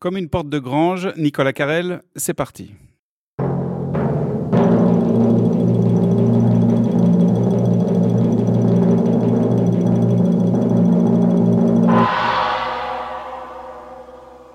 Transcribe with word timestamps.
Comme 0.00 0.16
une 0.16 0.30
porte 0.30 0.48
de 0.48 0.58
grange, 0.58 1.10
Nicolas 1.18 1.52
Carrel, 1.52 2.00
c'est 2.16 2.32
parti. 2.32 2.72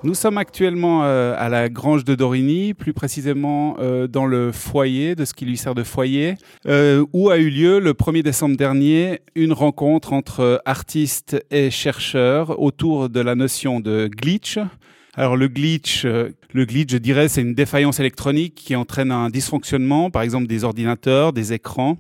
Nous 0.02 0.16
sommes 0.16 0.40
actuellement 0.40 1.04
euh, 1.04 1.36
à 1.38 1.50
la 1.50 1.70
grange 1.70 2.04
de 2.04 2.16
Dorigny, 2.16 2.74
plus 2.74 2.94
précisément 2.94 3.76
euh, 3.80 4.08
dans 4.08 4.26
le 4.26 4.52
foyer, 4.52 5.14
de 5.14 5.26
ce 5.26 5.36
qui 5.36 5.46
lui 5.46 5.58
sert 5.58 5.76
de 5.76 5.84
foyer, 5.84 6.36
euh, 6.68 7.06
où 7.14 7.30
a 7.30 7.38
eu 7.38 7.52
lieu 7.52 7.80
le 7.80 7.94
1er 7.94 8.24
décembre 8.24 8.58
dernier 8.58 9.22
une 9.36 9.54
rencontre 9.54 10.14
entre 10.14 10.62
artistes 10.66 11.44
et 11.52 11.70
chercheurs 11.70 12.60
autour 12.60 13.10
de 13.10 13.20
la 13.20 13.36
notion 13.36 13.80
de 13.80 14.08
glitch. 14.08 14.58
Alors 15.18 15.38
le 15.38 15.48
glitch, 15.48 16.04
le 16.04 16.66
glitch, 16.66 16.92
je 16.92 16.98
dirais, 16.98 17.30
c'est 17.30 17.42
une 17.42 17.54
défaillance 17.54 18.02
électronique 18.02 18.56
qui 18.56 18.76
entraîne 18.76 19.12
un 19.12 19.30
dysfonctionnement, 19.30 20.12
par 20.12 20.24
exemple 20.24 20.48
des 20.48 20.66
ordinateurs, 20.66 21.32
des 21.32 21.54
écrans, 21.54 21.98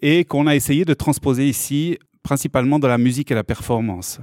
et 0.00 0.24
qu'on 0.24 0.46
a 0.46 0.56
essayé 0.56 0.86
de 0.86 0.94
transposer 0.94 1.46
ici, 1.46 1.98
principalement 2.22 2.78
dans 2.78 2.88
la 2.88 2.96
musique 2.96 3.30
et 3.30 3.34
la 3.34 3.44
performance. 3.44 4.18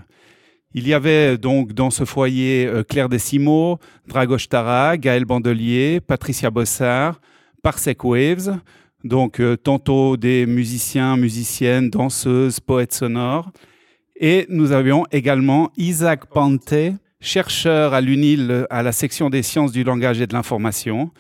Il 0.74 0.88
y 0.88 0.94
avait 0.94 1.38
donc 1.38 1.74
dans 1.74 1.90
ce 1.90 2.06
foyer 2.06 2.68
euh, 2.68 2.84
Claire 2.84 3.10
Desimo, 3.10 3.80
Dragos 4.08 4.46
Tara, 4.50 4.98
Gaël 4.98 5.26
Bandelier, 5.26 6.00
Patricia 6.00 6.52
Bossard, 6.52 7.20
Parsec 7.64 8.04
Waves, 8.04 8.56
donc 9.04 9.40
euh, 9.40 9.58
tantôt 9.58 10.16
des 10.16 10.46
musiciens, 10.46 11.18
musiciennes, 11.18 11.90
danseuses, 11.90 12.60
poètes 12.60 12.94
sonores. 12.94 13.52
Et 14.20 14.46
nous 14.50 14.72
avions 14.72 15.06
également 15.12 15.72
Isaac 15.76 16.28
Pante, 16.28 16.76
chercheur 17.22 17.94
à 17.94 18.02
l'UNIL 18.02 18.66
à 18.70 18.84
la 18.84 18.92
section 18.92 19.30
des 19.30 19.44
sciences 19.44 19.72
du 19.72 19.84
langage 19.84 20.22
et 20.22 20.28
de 20.28 20.34
l'information, 20.34 21.12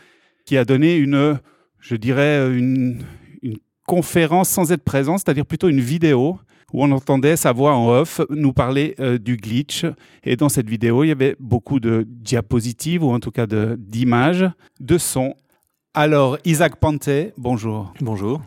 qui 0.45 0.57
a 0.57 0.66
donné 0.66 0.95
une, 0.95 1.40
je 1.79 1.96
dirais, 1.96 2.48
une, 2.57 3.04
une 3.41 3.57
conférence 3.85 4.49
sans 4.49 4.71
être 4.71 4.84
présent, 4.84 5.18
c'est-à-dire 5.18 5.46
plutôt 5.46 5.70
une 5.70 5.82
vidéo 5.82 6.40
où 6.74 6.84
on 6.84 6.91
entendait 6.91 7.35
sa 7.35 7.51
voix 7.51 7.76
en 7.76 7.90
off 7.90 8.21
nous 8.29 8.54
parler 8.54 8.96
euh, 8.99 9.18
du 9.18 9.37
glitch. 9.37 9.85
Et 10.24 10.35
dans 10.35 10.49
cette 10.49 10.70
vidéo, 10.70 11.04
il 11.04 11.07
y 11.07 11.12
avait 11.12 11.35
beaucoup 11.40 11.79
de 11.79 12.05
diapositives, 12.07 13.04
ou 13.04 13.12
en 13.12 13.20
tout 13.20 13.31
cas 13.31 13.48
d'images, 13.48 14.46
de, 14.79 14.98
sons. 14.98 15.35
Alors, 15.93 16.37
Isaac 16.46 16.76
Panté, 16.77 17.34
bonjour. 17.37 17.93
Bonjour. 17.99 18.41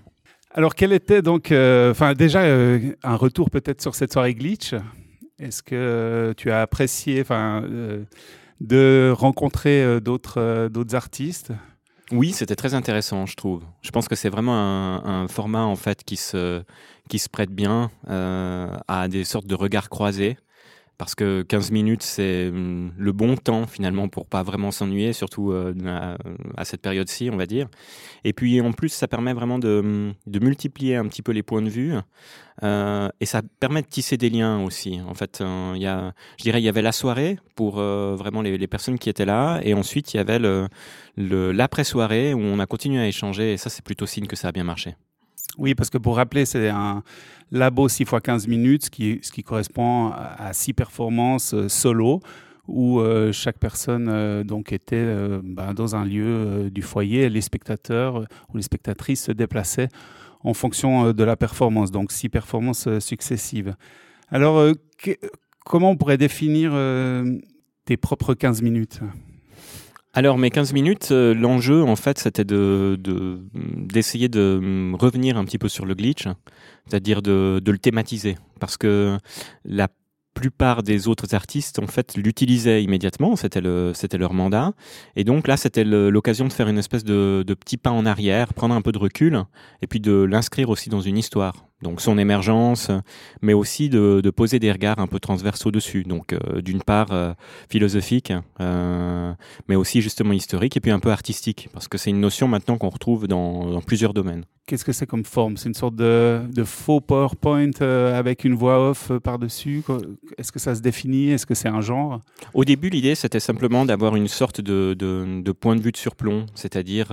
Alors, 0.54 0.74
quel 0.74 0.92
était 0.92 1.22
donc, 1.22 1.50
euh, 1.50 1.90
enfin 1.90 2.14
déjà, 2.14 2.42
euh, 2.42 2.92
un 3.02 3.16
retour 3.16 3.50
peut-être 3.50 3.80
sur 3.80 3.94
cette 3.94 4.12
soirée 4.12 4.34
glitch? 4.34 4.74
Est-ce 5.42 5.62
que 5.62 6.32
tu 6.36 6.50
as 6.50 6.62
apprécié 6.62 7.20
enfin, 7.20 7.64
de 8.60 9.12
rencontrer 9.14 10.00
d'autres 10.00 10.68
d'autres 10.68 10.94
artistes? 10.94 11.52
Oui, 12.12 12.32
c'était 12.32 12.56
très 12.56 12.74
intéressant, 12.74 13.24
je 13.24 13.36
trouve. 13.36 13.64
Je 13.80 13.90
pense 13.90 14.06
que 14.06 14.14
c'est 14.14 14.28
vraiment 14.28 14.54
un, 14.54 15.26
format 15.28 15.62
en 15.62 15.76
fait 15.76 16.04
qui 16.04 16.16
se, 16.16 16.62
qui 17.08 17.18
se 17.18 17.28
prête 17.30 17.50
bien 17.50 17.90
euh, 18.08 18.76
à 18.86 19.08
des 19.08 19.24
sortes 19.24 19.46
de 19.46 19.54
regards 19.54 19.88
croisés. 19.88 20.36
Parce 20.98 21.14
que 21.14 21.42
15 21.42 21.70
minutes, 21.72 22.02
c'est 22.02 22.48
hum, 22.48 22.92
le 22.96 23.12
bon 23.12 23.36
temps 23.36 23.66
finalement 23.66 24.08
pour 24.08 24.26
pas 24.26 24.42
vraiment 24.42 24.70
s'ennuyer, 24.70 25.12
surtout 25.12 25.52
euh, 25.52 25.74
à, 26.56 26.64
cette 26.64 26.82
période-ci, 26.82 27.30
on 27.32 27.36
va 27.36 27.46
dire. 27.46 27.68
Et 28.24 28.32
puis 28.32 28.60
en 28.60 28.72
plus, 28.72 28.90
ça 28.90 29.08
permet 29.08 29.32
vraiment 29.32 29.58
de, 29.58 30.12
multiplier 30.26 30.96
un 30.96 31.06
petit 31.08 31.22
peu 31.22 31.32
les 31.32 31.42
points 31.42 31.62
de 31.62 31.68
vue 31.68 31.94
euh, 32.62 33.08
et 33.20 33.26
ça 33.26 33.42
permet 33.60 33.82
de 33.82 33.86
tisser 33.86 34.16
des 34.16 34.30
liens 34.30 34.62
aussi. 34.62 35.00
En 35.06 35.14
fait, 35.14 35.42
il 35.74 35.82
y 35.82 35.86
a, 35.86 36.12
je 36.38 36.44
dirais, 36.44 36.60
il 36.60 36.64
y 36.64 36.68
avait 36.68 36.82
la 36.82 36.92
soirée 36.92 37.38
pour 37.56 37.76
vraiment 37.76 38.42
les, 38.42 38.66
personnes 38.66 38.98
qui 38.98 39.10
étaient 39.10 39.24
là, 39.24 39.60
et 39.62 39.74
ensuite 39.74 40.14
il 40.14 40.18
y 40.18 40.20
avait 40.20 40.40
l'après-soirée 41.16 42.34
où 42.34 42.40
on 42.40 42.58
a 42.58 42.66
continué 42.66 43.00
à 43.00 43.06
échanger, 43.06 43.52
et 43.52 43.56
ça, 43.56 43.70
c'est 43.70 43.84
plutôt 43.84 44.06
signe 44.06 44.26
que 44.26 44.36
ça 44.36 44.48
a 44.48 44.52
bien 44.52 44.64
marché. 44.64 44.94
Oui, 45.58 45.74
parce 45.74 45.90
que 45.90 45.98
pour 45.98 46.16
rappeler, 46.16 46.46
c'est 46.46 46.68
un 46.68 47.02
labo 47.50 47.88
6 47.88 48.02
x 48.02 48.12
15 48.22 48.48
minutes, 48.48 48.84
ce 48.84 48.90
qui, 49.30 49.42
correspond 49.42 50.10
à 50.10 50.52
6 50.52 50.72
performances 50.72 51.54
euh, 51.54 51.68
solo, 51.68 52.20
où 52.66 53.00
euh, 53.00 53.32
chaque 53.32 53.58
personne 53.58 54.08
euh, 54.08 54.44
donc 54.44 54.72
était 54.72 55.04
ben, 55.42 55.74
dans 55.74 55.94
un 55.94 56.04
lieu 56.04 56.70
du 56.70 56.82
foyer, 56.82 57.28
les 57.28 57.40
spectateurs 57.40 58.24
ou 58.48 58.56
les 58.56 58.62
spectatrices 58.62 59.24
se 59.24 59.32
déplaçaient 59.32 59.88
en 60.44 60.54
fonction 60.54 61.12
de 61.12 61.24
la 61.24 61.36
performance, 61.36 61.90
donc 61.90 62.10
6 62.10 62.28
performances 62.28 62.98
successives. 62.98 63.76
Alors, 64.28 64.72
comment 65.64 65.90
on 65.90 65.96
pourrait 65.96 66.18
définir 66.18 66.72
tes 67.84 67.96
propres 67.96 68.34
15 68.34 68.62
minutes? 68.62 69.00
Alors 70.14 70.36
mes 70.36 70.50
15 70.50 70.72
minutes, 70.72 71.08
euh, 71.10 71.34
l'enjeu 71.34 71.82
en 71.82 71.96
fait 71.96 72.18
c'était 72.18 72.44
de, 72.44 72.98
d'essayer 73.54 74.28
de, 74.28 74.58
mm, 74.62 74.94
revenir 74.94 75.38
un 75.38 75.44
petit 75.44 75.58
peu 75.58 75.68
sur 75.68 75.86
le 75.86 75.94
glitch, 75.94 76.28
c'est-à-dire 76.86 77.22
de, 77.22 77.60
de 77.64 77.72
le 77.72 77.78
thématiser, 77.78 78.36
parce 78.60 78.76
que 78.76 79.18
la 79.64 79.88
plupart 80.34 80.82
des 80.82 81.08
autres 81.08 81.34
artistes 81.34 81.78
en 81.78 81.86
fait 81.86 82.16
l'utilisaient 82.16 82.82
immédiatement, 82.82 83.36
c'était 83.36 83.60
le 83.60 83.92
c'était 83.94 84.18
leur 84.18 84.34
mandat. 84.34 84.72
Et 85.16 85.24
donc 85.24 85.48
là 85.48 85.56
c'était 85.56 85.84
l'occasion 85.84 86.46
de 86.46 86.52
faire 86.52 86.68
une 86.68 86.78
espèce 86.78 87.04
de, 87.04 87.42
de 87.46 87.54
petit 87.54 87.76
pas 87.76 87.90
en 87.90 88.04
arrière, 88.06 88.54
prendre 88.54 88.74
un 88.74 88.82
peu 88.82 88.92
de 88.92 88.98
recul 88.98 89.44
et 89.80 89.86
puis 89.86 90.00
de 90.00 90.12
l'inscrire 90.12 90.68
aussi 90.68 90.90
dans 90.90 91.00
une 91.00 91.18
histoire 91.18 91.66
donc 91.82 92.00
son 92.00 92.16
émergence, 92.16 92.90
mais 93.42 93.52
aussi 93.52 93.88
de, 93.88 94.20
de, 94.22 94.30
poser 94.30 94.58
des 94.58 94.70
regards 94.70 94.98
un 94.98 95.06
peu 95.06 95.18
transversaux 95.18 95.70
dessus. 95.70 96.04
Donc 96.04 96.32
euh, 96.32 96.62
d'une 96.62 96.82
part 96.82 97.08
euh, 97.10 97.34
philosophique, 97.68 98.32
euh, 98.60 99.32
mais 99.68 99.74
aussi 99.74 100.00
justement 100.00 100.32
historique, 100.32 100.76
et 100.76 100.80
puis 100.80 100.92
un 100.92 101.00
peu 101.00 101.10
artistique, 101.10 101.68
parce 101.72 101.88
que 101.88 101.98
c'est 101.98 102.10
une 102.10 102.20
notion 102.20 102.48
maintenant 102.48 102.78
qu'on 102.78 102.88
retrouve 102.88 103.26
dans, 103.26 103.70
dans, 103.70 103.82
plusieurs 103.82 104.14
domaines. 104.14 104.44
Qu'est-ce 104.66 104.84
que 104.84 104.92
c'est 104.92 105.06
comme 105.06 105.24
forme? 105.24 105.56
C'est 105.56 105.68
une 105.68 105.74
sorte 105.74 105.96
de, 105.96 106.40
de, 106.52 106.62
faux 106.62 107.00
PowerPoint 107.00 107.72
avec 107.80 108.44
une 108.44 108.54
voix 108.54 108.90
off 108.90 109.10
par-dessus? 109.18 109.82
Est-ce 110.38 110.52
que 110.52 110.60
ça 110.60 110.76
se 110.76 110.80
définit? 110.80 111.30
Est-ce 111.30 111.46
que 111.46 111.54
c'est 111.54 111.68
un 111.68 111.80
genre? 111.80 112.20
Au 112.54 112.64
début, 112.64 112.88
l'idée, 112.88 113.16
c'était 113.16 113.40
simplement 113.40 113.84
d'avoir 113.84 114.14
une 114.14 114.28
sorte 114.28 114.60
de, 114.60 114.94
de, 114.96 115.42
de, 115.42 115.52
point 115.52 115.74
de 115.74 115.80
vue 115.80 115.90
de 115.90 115.96
surplomb, 115.96 116.46
c'est-à-dire 116.54 117.08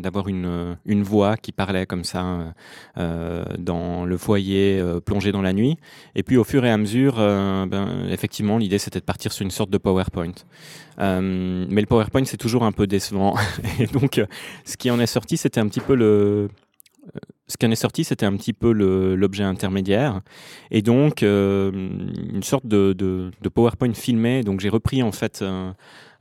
d'avoir 0.00 0.26
une, 0.26 0.76
une 0.86 1.04
voix 1.04 1.36
qui 1.36 1.52
parlait 1.52 1.86
comme 1.86 2.02
ça 2.02 2.52
dans 2.96 4.04
le 4.08 4.16
foyer 4.16 4.78
euh, 4.78 5.00
plongé 5.00 5.32
dans 5.32 5.42
la 5.42 5.52
nuit. 5.52 5.76
Et 6.14 6.22
puis 6.22 6.36
au 6.36 6.44
fur 6.44 6.64
et 6.64 6.70
à 6.70 6.76
mesure, 6.76 7.16
euh, 7.18 7.66
ben, 7.66 8.06
effectivement, 8.10 8.58
l'idée 8.58 8.78
c'était 8.78 9.00
de 9.00 9.04
partir 9.04 9.32
sur 9.32 9.44
une 9.44 9.50
sorte 9.50 9.70
de 9.70 9.78
PowerPoint. 9.78 10.32
Euh, 11.00 11.66
mais 11.68 11.80
le 11.80 11.86
PowerPoint 11.86 12.24
c'est 12.24 12.36
toujours 12.36 12.64
un 12.64 12.72
peu 12.72 12.86
décevant. 12.86 13.36
et 13.78 13.86
donc, 13.86 14.20
ce 14.64 14.76
qui 14.76 14.90
en 14.90 14.98
est 14.98 15.06
sorti, 15.06 15.36
c'était 15.36 15.60
un 15.60 15.68
petit 15.68 15.80
peu 15.80 15.94
le 15.94 16.48
ce 17.46 17.56
qui 17.56 17.66
en 17.66 17.70
est 17.70 17.76
sorti, 17.76 18.04
c'était 18.04 18.26
un 18.26 18.36
petit 18.36 18.52
peu 18.52 18.72
l'objet 18.72 19.44
intermédiaire, 19.44 20.20
et 20.70 20.82
donc 20.82 21.22
une 21.22 22.42
sorte 22.42 22.66
de, 22.66 23.30
PowerPoint 23.54 23.94
filmé. 23.94 24.42
Donc 24.42 24.60
j'ai 24.60 24.68
repris 24.68 25.02
en 25.02 25.12
fait 25.12 25.40
euh, 25.42 25.72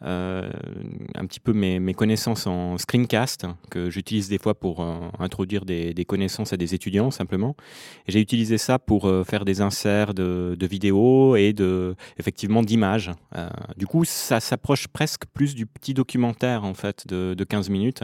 un 0.01 1.25
petit 1.25 1.39
peu 1.39 1.53
mes, 1.53 1.93
connaissances 1.93 2.47
en 2.47 2.77
screencast 2.77 3.45
que 3.71 3.89
j'utilise 3.89 4.29
des 4.29 4.37
fois 4.37 4.53
pour 4.53 4.81
euh, 4.81 4.95
introduire 5.19 5.65
des, 5.65 6.05
connaissances 6.05 6.53
à 6.53 6.57
des 6.57 6.75
étudiants 6.75 7.11
simplement. 7.11 7.55
J'ai 8.07 8.21
utilisé 8.21 8.57
ça 8.57 8.79
pour 8.79 9.05
euh, 9.05 9.23
faire 9.23 9.45
des 9.45 9.61
inserts 9.61 10.13
de, 10.13 10.55
vidéos 10.67 11.35
et 11.35 11.53
de 11.53 11.95
effectivement 12.17 12.61
d'images. 12.61 13.11
du 13.77 13.87
coup, 13.87 14.03
ça 14.05 14.39
s'approche 14.39 14.87
presque 14.87 15.25
plus 15.33 15.55
du 15.55 15.65
petit 15.65 15.93
documentaire 15.93 16.63
en 16.63 16.73
fait 16.73 17.07
de, 17.07 17.33
de 17.33 17.43
15 17.43 17.69
minutes 17.69 18.03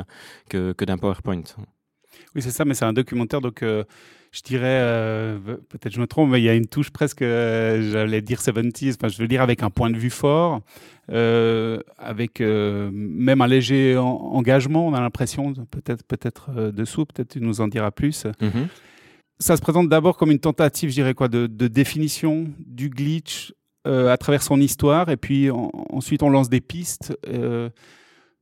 que 0.49 0.85
d'un 0.85 0.97
PowerPoint. 0.97 1.43
Oui, 2.35 2.41
c'est 2.41 2.51
ça, 2.51 2.66
mais 2.66 2.73
c'est 2.73 2.85
un 2.85 2.94
documentaire 2.94 3.41
donc 3.41 3.63
je 4.33 4.41
dirais, 4.41 4.79
euh, 4.81 5.38
peut-être 5.69 5.94
je 5.94 6.01
me 6.01 6.07
trompe, 6.07 6.31
mais 6.31 6.41
il 6.41 6.44
y 6.44 6.49
a 6.49 6.55
une 6.55 6.66
touche 6.66 6.89
presque, 6.89 7.21
euh, 7.21 7.91
j'allais 7.91 8.21
dire 8.21 8.39
70s, 8.39 8.95
enfin, 8.95 9.07
je 9.07 9.19
veux 9.19 9.27
dire 9.27 9.44
avec 9.44 9.61
un 9.61 9.69
point 9.69 9.91
de 9.91 9.97
vue 9.97 10.09
fort, 10.09 10.61
euh, 11.11 11.79
avec 11.99 12.39
même 12.39 13.41
un 13.41 13.47
léger 13.47 13.96
engagement, 13.96 14.87
on 14.87 14.93
a 14.96 15.02
l'impression, 15.02 15.53
peut-être 15.53 16.03
peut-être 16.03 16.72
dessous, 16.72 17.05
peut-être 17.05 17.34
tu 17.34 17.41
nous 17.41 17.61
en 17.61 17.67
diras 17.67 17.91
plus. 17.91 18.25
Mm-hmm. 18.25 18.67
Ça 19.37 19.55
se 19.55 19.61
présente 19.61 19.87
d'abord 19.87 20.17
comme 20.17 20.31
une 20.31 20.40
tentative, 20.40 20.90
je 20.90 20.96
dirais 20.96 21.13
quoi, 21.13 21.28
de, 21.28 21.46
de 21.46 21.67
définition 21.67 22.47
du 22.58 22.90
glitch 22.90 23.53
à 23.85 24.17
travers 24.17 24.41
son 24.41 24.59
histoire, 24.59 25.09
et 25.09 25.17
puis 25.17 25.52
ensuite 25.52 26.23
on 26.23 26.29
lance 26.29 26.49
des 26.49 26.61
pistes. 26.61 27.16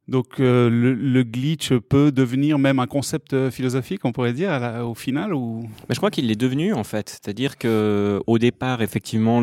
Donc 0.07 0.39
euh, 0.39 0.69
le, 0.69 1.23
glitch 1.23 1.73
peut 1.73 2.11
devenir 2.11 2.59
même 2.59 2.79
un 2.79 2.87
concept 2.87 3.33
euh, 3.33 3.51
philosophique, 3.51 4.03
on 4.03 4.11
pourrait 4.11 4.33
dire, 4.33 4.51
au 4.83 4.95
final. 4.95 5.31
Mais 5.33 5.95
je 5.95 5.97
crois 5.97 6.11
qu'il 6.11 6.27
l'est 6.27 6.35
devenu 6.35 6.73
en 6.73 6.83
fait. 6.83 7.09
C'est-à-dire 7.09 7.57
que 7.57 8.21
au 8.27 8.37
départ, 8.37 8.81
effectivement, 8.81 9.41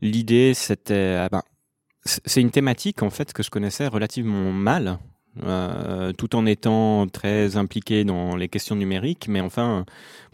l'idée 0.00 0.54
c'était, 0.54 1.18
ah 1.20 1.28
ben, 1.30 1.42
c'est 2.04 2.40
une 2.40 2.50
thématique 2.50 3.02
en 3.02 3.10
fait 3.10 3.32
que 3.32 3.42
je 3.42 3.50
connaissais 3.50 3.86
relativement 3.88 4.52
mal 4.52 4.98
tout 6.16 6.36
en 6.36 6.46
étant 6.46 7.06
très 7.06 7.56
impliqué 7.56 8.04
dans 8.04 8.36
les 8.36 8.48
questions 8.48 8.76
numériques. 8.76 9.26
Mais 9.28 9.40
enfin, 9.40 9.84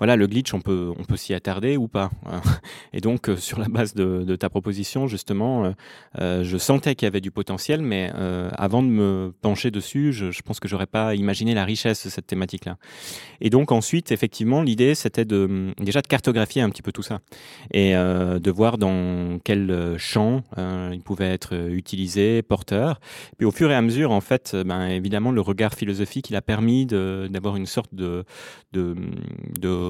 voilà, 0.03 0.17
le 0.17 0.27
glitch, 0.27 0.53
on 0.53 0.61
peut, 0.61 0.93
on 0.99 1.05
peut 1.05 1.17
s'y 1.17 1.33
attarder 1.33 1.77
ou 1.77 1.87
pas. 1.87 2.11
Et 2.93 3.01
donc, 3.01 3.29
euh, 3.29 3.37
sur 3.37 3.61
la 3.61 3.69
base 3.69 3.95
de, 3.95 4.35
ta 4.35 4.51
proposition, 4.51 5.07
justement, 5.07 5.65
euh, 5.65 5.71
euh, 6.19 6.43
je 6.43 6.57
sentais 6.59 6.97
qu'il 6.97 7.07
y 7.07 7.09
avait 7.09 7.21
du 7.21 7.31
potentiel, 7.31 7.83
mais 7.83 8.11
avant 8.57 8.83
de 8.83 8.89
me 8.89 9.33
pencher 9.43 9.71
dessus, 9.71 10.13
je, 10.13 10.43
pense 10.43 10.59
que 10.59 10.67
j'aurais 10.67 10.87
pas 10.87 11.15
imaginé 11.15 11.55
la 11.55 11.65
richesse 11.65 12.05
de 12.05 12.11
cette 12.11 12.27
thématique-là. 12.27 12.79
Et 13.41 13.49
donc 13.49 13.71
ensuite, 13.71 14.11
effectivement, 14.11 14.61
l'idée, 14.63 14.97
c'était 14.97 15.25
déjà 15.25 16.03
de 16.03 16.07
cartographier 16.09 16.63
un 16.63 16.71
petit 16.71 16.83
peu 16.83 16.91
tout 16.91 17.05
ça 17.05 17.21
et 17.73 17.93
de 17.93 18.51
voir 18.51 18.79
dans 18.79 19.39
quel 19.45 19.95
champ 19.99 20.43
il 20.57 21.01
pouvait 21.05 21.33
être 21.33 21.55
utilisé, 21.71 22.43
porteur. 22.43 23.01
Puis 23.39 23.47
au 23.47 23.53
fur 23.53 23.71
et 23.71 23.75
à 23.75 23.83
mesure, 23.83 24.11
en 24.11 24.21
fait, 24.21 24.57
ben, 24.67 24.89
évidemment, 24.97 25.31
le 25.31 25.41
regard 25.41 25.75
philosophique, 25.75 26.31
il 26.31 26.37
a 26.37 26.43
permis 26.43 26.87
d'avoir 26.87 27.57
une 27.57 27.67
sorte 27.67 27.95
de, 27.95 28.25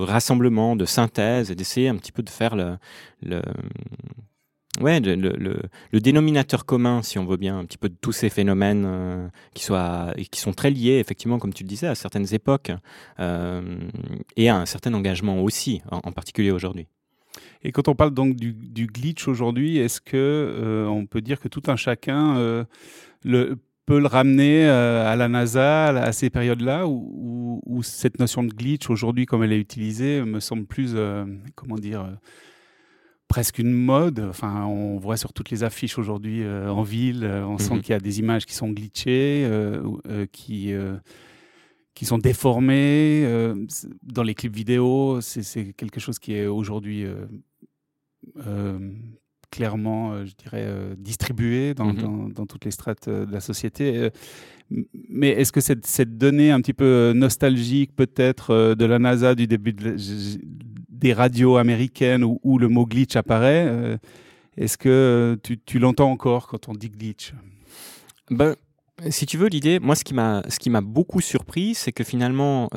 rassemblement, 0.05 0.77
de 0.77 0.85
synthèse, 0.85 1.51
et 1.51 1.55
d'essayer 1.55 1.89
un 1.89 1.97
petit 1.97 2.13
peu 2.13 2.23
de 2.23 2.31
faire 2.31 2.57
le, 2.57 3.51
dénominateur 5.93 6.65
commun, 6.65 7.03
si 7.03 7.19
on 7.19 7.25
veut 7.25 7.37
bien, 7.37 7.59
un 7.59 7.65
petit 7.65 7.79
peu 7.79 7.89
de 7.89 7.97
tous 8.01 8.13
ces 8.13 8.31
phénomènes 8.31 8.85
euh, 8.87 9.29
qui, 9.55 9.65
sont 10.41 10.53
très 10.53 10.71
liés, 10.71 10.99
effectivement, 10.99 11.39
comme 11.39 11.53
tu 11.53 11.63
le 11.63 11.69
disais, 11.69 11.87
à 11.87 11.95
certaines 11.95 12.33
époques 12.35 12.73
euh, 13.21 13.79
et 14.37 14.49
à 14.49 14.57
un 14.57 14.67
certain 14.67 14.95
engagement 14.95 15.43
aussi, 15.43 15.83
en, 15.91 16.13
particulier 16.13 16.51
aujourd'hui. 16.51 16.87
Et 17.63 17.73
quand 17.73 17.89
on 17.89 17.95
parle 17.95 18.13
donc 18.13 18.37
du, 18.37 18.53
du 18.53 18.87
glitch 18.87 19.27
aujourd'hui, 19.29 19.79
est-ce 19.79 20.01
que 20.01 20.17
euh, 20.17 20.87
on 20.87 21.07
peut 21.07 21.23
dire 21.23 21.41
que 21.41 21.49
tout 21.49 21.63
un 21.69 21.77
chacun 21.77 22.67
le 23.25 23.57
peut 23.87 24.01
le 24.01 24.07
ramener 24.07 24.65
euh, 24.67 25.11
à 25.11 25.17
la 25.17 25.29
NASA 25.29 25.89
à 25.89 26.13
ces 26.13 26.31
périodes-là 26.31 26.87
où, 26.87 27.61
cette 27.83 28.21
notion 28.21 28.45
de 28.45 28.53
glitch 28.53 28.91
aujourd'hui 28.91 29.27
comme 29.27 29.43
elle 29.43 29.53
est 29.53 29.59
utilisée 29.59 30.23
me 30.23 30.39
semble 30.39 30.67
plus 30.67 30.93
euh, 30.95 31.25
comment 31.57 31.75
dire 31.75 32.03
euh, 32.03 32.13
presque 33.27 33.59
une 33.59 33.73
mode 33.73 34.21
enfin 34.21 34.67
on 34.67 34.99
voit 34.99 35.17
sur 35.17 35.33
toutes 35.33 35.51
les 35.51 35.65
affiches 35.65 35.99
aujourd'hui 35.99 36.47
en 36.47 36.83
ville 36.83 37.25
on 37.25 37.59
sent 37.59 37.75
mhm. 37.75 37.81
qu'il 37.81 37.91
y 37.91 37.97
a 37.97 38.01
des 38.01 38.21
images 38.21 38.47
qui 38.47 38.55
sont 38.55 38.71
glitchées 38.71 39.51
qui 40.31 40.73
qui 41.95 42.05
sont 42.05 42.19
déformées 42.19 43.27
dans 44.03 44.23
les 44.23 44.35
clips 44.35 44.55
vidéo 44.55 45.21
c'est 45.21 45.73
quelque 45.73 45.99
chose 45.99 46.21
qui 46.21 46.35
est 46.35 46.47
aujourd'hui 46.47 47.07
euh, 48.47 48.79
je 49.59 50.35
dirais, 50.37 50.65
euh, 50.67 50.95
distribué 50.97 51.75
mhm. 51.79 52.33
dans, 52.33 52.47
toutes 52.47 52.65
les 52.65 52.71
strates 52.71 53.09
euh, 53.09 53.27
de 53.27 53.33
la 53.33 53.41
société. 53.41 54.11
Mais 55.09 55.31
est-ce 55.31 55.53
que 55.53 55.61
cette, 55.61 55.87
cette, 55.87 56.17
donnée 56.17 56.51
un 56.51 56.61
petit 56.61 56.73
peu 56.73 57.13
nostalgique, 57.15 57.95
peut-être, 57.95 58.75
de 58.75 58.85
la 58.87 58.99
NASA 58.99 59.35
du 59.35 59.47
début 59.47 59.75
des 59.75 61.13
radios 61.13 61.57
américaines 61.57 62.25
où, 62.25 62.59
le 62.59 62.69
mot 62.69 62.87
glitch 62.87 63.17
apparaît, 63.17 63.99
est-ce 64.57 64.79
que 64.79 65.39
tu, 65.43 65.79
l'entends 65.79 66.11
encore 66.11 66.47
quand 66.47 66.69
on 66.69 66.73
dit 66.73 66.89
glitch? 66.89 67.35
Ben, 68.31 68.57
si 69.11 69.27
tu 69.27 69.37
veux, 69.37 69.49
l'idée, 69.49 69.79
moi, 69.79 69.95
ce 69.95 70.05
qui 70.05 70.15
m'a, 70.15 70.43
ce 70.49 70.59
qui 70.59 70.71
m'a 70.71 70.81
beaucoup 70.81 71.21
surpris, 71.21 71.75
c'est 71.75 71.93
que 71.93 72.05
finalement, 72.05 72.71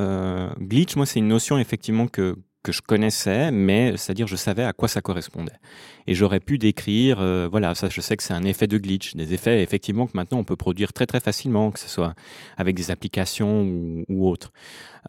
glitch, 0.60 0.98
moi, 0.98 1.06
c'est 1.06 1.20
une 1.20 1.30
notion 1.30 1.58
effectivement 1.58 2.08
que 2.08 2.36
que 2.66 2.72
je 2.72 2.82
connaissais, 2.82 3.52
mais 3.52 3.96
c'est-à-dire 3.96 4.26
je 4.26 4.36
savais 4.36 4.64
à 4.64 4.74
quoi 4.74 4.88
ça 4.88 5.00
correspondait. 5.00 5.60
Et 6.08 6.16
j'aurais 6.16 6.40
pu 6.40 6.58
décrire, 6.58 7.20
euh, 7.20 7.48
voilà, 7.50 7.76
ça 7.76 7.90
je 7.90 8.02
sais 8.02 8.18
que 8.18 8.24
c'est 8.24 8.34
un 8.34 8.44
effet 8.44 8.66
de 8.66 8.80
glitch, 8.80 9.16
des 9.16 9.34
effets 9.36 9.62
effectivement 9.62 10.08
que 10.08 10.14
maintenant 10.16 10.40
on 10.40 10.44
peut 10.44 10.56
produire 10.56 10.92
très 10.92 11.06
très 11.06 11.20
facilement, 11.20 11.70
que 11.70 11.80
ce 11.80 11.88
soit 11.88 12.16
avec 12.58 12.76
des 12.76 12.90
applications 12.90 13.62
ou, 14.10 14.28
autres. 14.28 14.52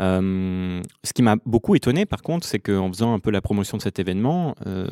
Euh, 0.01 0.83
ce 1.03 1.13
qui 1.15 1.23
m'a 1.23 1.37
beaucoup 1.47 1.75
étonné 1.75 2.05
par 2.05 2.23
contre, 2.23 2.47
c'est 2.47 2.59
qu'en 2.59 2.89
faisant 2.89 3.15
un 3.15 3.21
peu 3.21 3.31
la 3.31 3.41
promotion 3.41 3.79
de 3.79 3.83
cet 3.83 3.99
événement, 3.99 4.55
euh, 4.67 4.87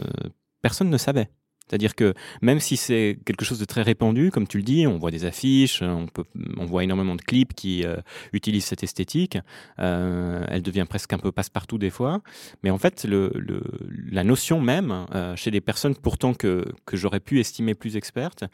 personne 0.63 0.89
ne 0.89 0.97
savait. 0.97 1.29
C'est-à-dire 1.69 1.95
que 1.95 2.15
même 2.43 2.61
si 2.61 2.77
c'est 2.77 3.19
quelque 3.25 3.45
chose 3.45 3.59
de 3.59 3.65
très 3.65 3.83
répandu, 3.83 4.31
comme 4.31 4.47
tu 4.47 4.59
le 4.59 4.63
dis, 4.63 4.87
on 4.87 4.99
voit 4.99 5.11
des 5.11 5.25
affiches, 5.25 5.83
on, 5.83 6.07
peut, 6.07 6.25
on 6.59 6.67
voit 6.67 6.85
énormément 6.85 7.15
de 7.15 7.23
clips 7.23 7.55
qui 7.55 7.85
euh, 7.85 7.97
utilisent 8.33 8.67
cette 8.67 8.83
esthétique, 8.83 9.39
euh, 9.79 10.45
elle 10.49 10.63
devient 10.63 10.85
presque 10.89 11.13
un 11.13 11.19
peu 11.19 11.33
passe-partout 11.33 11.79
des 11.79 11.91
fois, 11.91 12.21
mais 12.63 12.71
en 12.71 12.79
fait, 12.79 13.05
le, 13.05 13.33
le, 13.35 13.63
la 14.11 14.25
notion 14.25 14.61
même, 14.61 15.07
euh, 15.15 15.37
chez 15.37 15.51
des 15.51 15.63
personnes 15.63 15.95
pourtant 15.95 16.35
que, 16.35 16.67
que 16.85 16.97
j'aurais 16.97 17.21
pu 17.21 17.41
estimer 17.41 17.75
plus 17.75 17.97
expertes, 17.97 18.45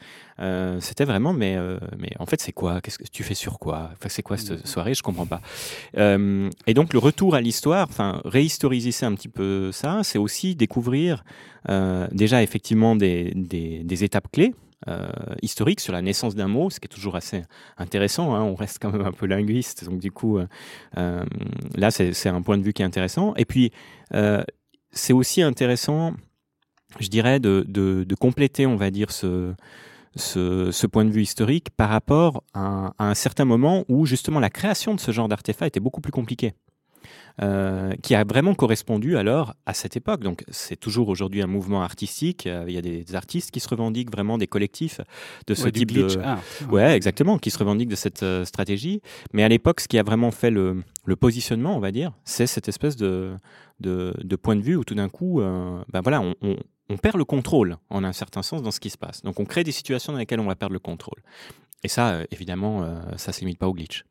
c'était 0.79 1.05
vraiment, 1.05 1.33
mais, 1.33 1.55
mais 1.99 2.09
en 2.17 2.25
fait, 2.25 2.41
c'est 2.41 2.51
quoi? 2.51 2.81
Qu'est-ce 2.81 2.97
que 2.97 3.03
tu 3.03 3.23
fais 3.23 3.35
sur 3.35 3.59
quoi? 3.59 3.91
Enfin, 3.93 4.09
C'est 4.09 4.23
quoi 4.23 4.37
cette 4.37 4.65
soirée? 4.65 4.95
Je 4.95 5.03
comprends 5.03 5.27
pas. 5.27 5.41
et 5.95 6.73
donc, 6.73 6.93
le 6.93 6.99
retour 6.99 7.35
à 7.35 7.41
l'histoire, 7.41 7.87
enfin, 7.87 8.21
réhistoriser 8.25 9.05
un 9.05 9.13
petit 9.13 9.27
peu 9.27 9.71
ça, 9.71 10.01
c'est 10.03 10.17
aussi 10.17 10.55
découvrir 10.55 11.23
déjà 11.67 12.43
effectivement 12.43 12.95
des, 12.95 14.03
étapes 14.03 14.31
clés. 14.31 14.53
Euh, 14.87 15.11
historiques 15.43 15.79
sur 15.79 15.93
la 15.93 16.01
naissance 16.01 16.33
d'un 16.33 16.47
mot, 16.47 16.71
ce 16.71 16.79
qui 16.79 16.85
est 16.85 16.89
toujours 16.89 17.15
assez 17.15 17.43
intéressant. 17.77 18.33
Hein. 18.33 18.41
on 18.41 18.55
reste 18.55 18.79
quand 18.81 18.91
même 18.91 19.05
un 19.05 19.11
peu 19.11 19.27
linguiste, 19.27 19.85
donc 19.85 19.99
du 19.99 20.11
coup, 20.11 20.39
euh, 20.39 20.47
euh, 20.97 21.23
là, 21.75 21.91
c'est 21.91 22.29
un 22.29 22.41
point 22.41 22.57
de 22.57 22.63
vue 22.63 22.73
qui 22.73 22.81
est 22.81 22.85
intéressant. 22.85 23.35
Et 23.35 23.45
puis, 23.45 23.71
c'est 24.91 25.13
aussi 25.13 25.43
intéressant, 25.43 26.13
je 26.99 27.09
dirais, 27.09 27.39
de, 27.39 28.15
compléter, 28.19 28.65
on 28.65 28.75
va 28.75 28.89
dire, 28.89 29.11
ce, 29.11 29.53
ce, 30.15 30.87
point 30.87 31.05
de 31.05 31.11
vue 31.11 31.21
historique 31.21 31.69
par 31.77 31.89
rapport 31.89 32.43
à, 32.55 32.93
à, 32.97 33.05
un 33.05 33.13
certain 33.13 33.45
moment 33.45 33.85
où 33.87 34.07
justement 34.07 34.39
la 34.39 34.49
création 34.49 34.95
de 34.95 34.99
ce 34.99 35.11
genre 35.11 35.27
d'artefact 35.27 35.67
était 35.67 35.79
beaucoup 35.79 36.01
plus 36.01 36.11
compliquée. 36.11 36.55
Euh, 37.41 37.93
qui 38.03 38.13
a 38.13 38.23
vraiment 38.23 38.53
correspondu 38.53 39.17
alors 39.17 39.55
à 39.65 39.73
cette 39.73 39.97
époque. 39.97 40.21
Donc 40.21 40.43
c'est 40.49 40.75
toujours 40.75 41.09
aujourd'hui 41.09 41.41
un 41.41 41.47
mouvement 41.47 41.81
artistique. 41.81 42.45
Euh, 42.45 42.65
il 42.67 42.73
y 42.73 42.77
a 42.77 42.81
des, 42.81 43.15
artistes 43.15 43.51
qui 43.51 43.59
se 43.59 43.67
revendiquent 43.67 44.11
vraiment 44.11 44.37
des 44.37 44.47
collectifs 44.47 45.01
de 45.47 45.55
ce 45.55 45.67
type 45.67 45.91
de. 45.91 46.07
Ah, 46.23 46.39
ouais, 46.69 46.95
exactement, 46.95 47.39
qui 47.39 47.49
se 47.49 47.57
revendiquent 47.57 47.89
de 47.89 47.95
cette 47.95 48.21
euh, 48.21 48.45
stratégie. 48.45 49.01
Mais 49.33 49.43
à 49.43 49.47
l'époque, 49.47 49.79
ce 49.79 49.87
qui 49.87 49.97
a 49.97 50.03
vraiment 50.03 50.29
fait 50.29 50.51
le, 50.51 50.83
positionnement, 51.19 51.75
on 51.75 51.79
va 51.79 51.91
dire, 51.91 52.11
c'est 52.25 52.47
cette 52.47 52.69
espèce 52.69 52.95
de, 52.95 53.33
de, 53.79 54.35
point 54.35 54.55
de 54.55 54.61
vue 54.61 54.75
où 54.75 54.83
tout 54.83 54.95
d'un 54.95 55.09
coup, 55.09 55.41
ben 55.41 56.01
voilà, 56.01 56.21
on, 56.21 56.35
on 56.89 56.97
perd 56.97 57.17
le 57.17 57.25
contrôle 57.25 57.77
en 57.89 58.03
un 58.03 58.13
certain 58.13 58.43
sens 58.43 58.61
dans 58.61 58.71
ce 58.71 58.79
qui 58.79 58.89
se 58.89 58.97
passe. 58.97 59.23
Donc 59.23 59.39
on 59.39 59.45
crée 59.45 59.63
des 59.63 59.71
situations 59.71 60.13
dans 60.13 60.19
lesquelles 60.19 60.39
on 60.39 60.47
va 60.47 60.55
perdre 60.55 60.73
le 60.73 60.79
contrôle. 60.79 61.21
Et 61.83 61.87
ça, 61.87 62.21
évidemment, 62.31 62.85
ça 63.17 63.31
ne 63.31 63.33
se 63.33 63.39
limite 63.41 63.59
pas 63.59 63.67
au 63.67 63.73
glitch. 63.73 64.05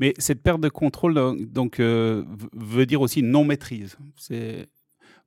Mais 0.00 0.14
cette 0.18 0.42
perte 0.42 0.60
de 0.60 0.70
contrôle 0.70 1.36
donc, 1.46 1.78
euh, 1.78 2.24
veut 2.54 2.86
dire 2.86 3.02
aussi 3.02 3.22
non 3.22 3.44
maîtrise. 3.44 3.96
C'est 4.16 4.66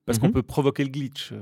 parce 0.06 0.20
qu'on 0.20 0.28
mhm. 0.28 0.34
peut 0.34 0.44
provoquer 0.44 0.84
le 0.84 0.90
glitch. 0.90 1.32
Euh, 1.32 1.42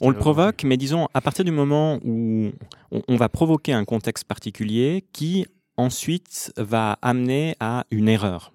on 0.00 0.10
le 0.10 0.16
provoque, 0.16 0.62
mais 0.62 0.76
disons 0.76 1.08
à 1.14 1.20
partir 1.20 1.44
du 1.44 1.50
moment 1.50 1.98
où 2.04 2.52
on, 2.90 3.16
va 3.16 3.28
provoquer 3.28 3.72
un 3.72 3.84
contexte 3.84 4.24
particulier 4.24 5.04
qui 5.12 5.46
ensuite 5.76 6.52
va 6.56 6.98
amener 7.02 7.56
à 7.58 7.86
une 7.90 8.08
erreur. 8.08 8.52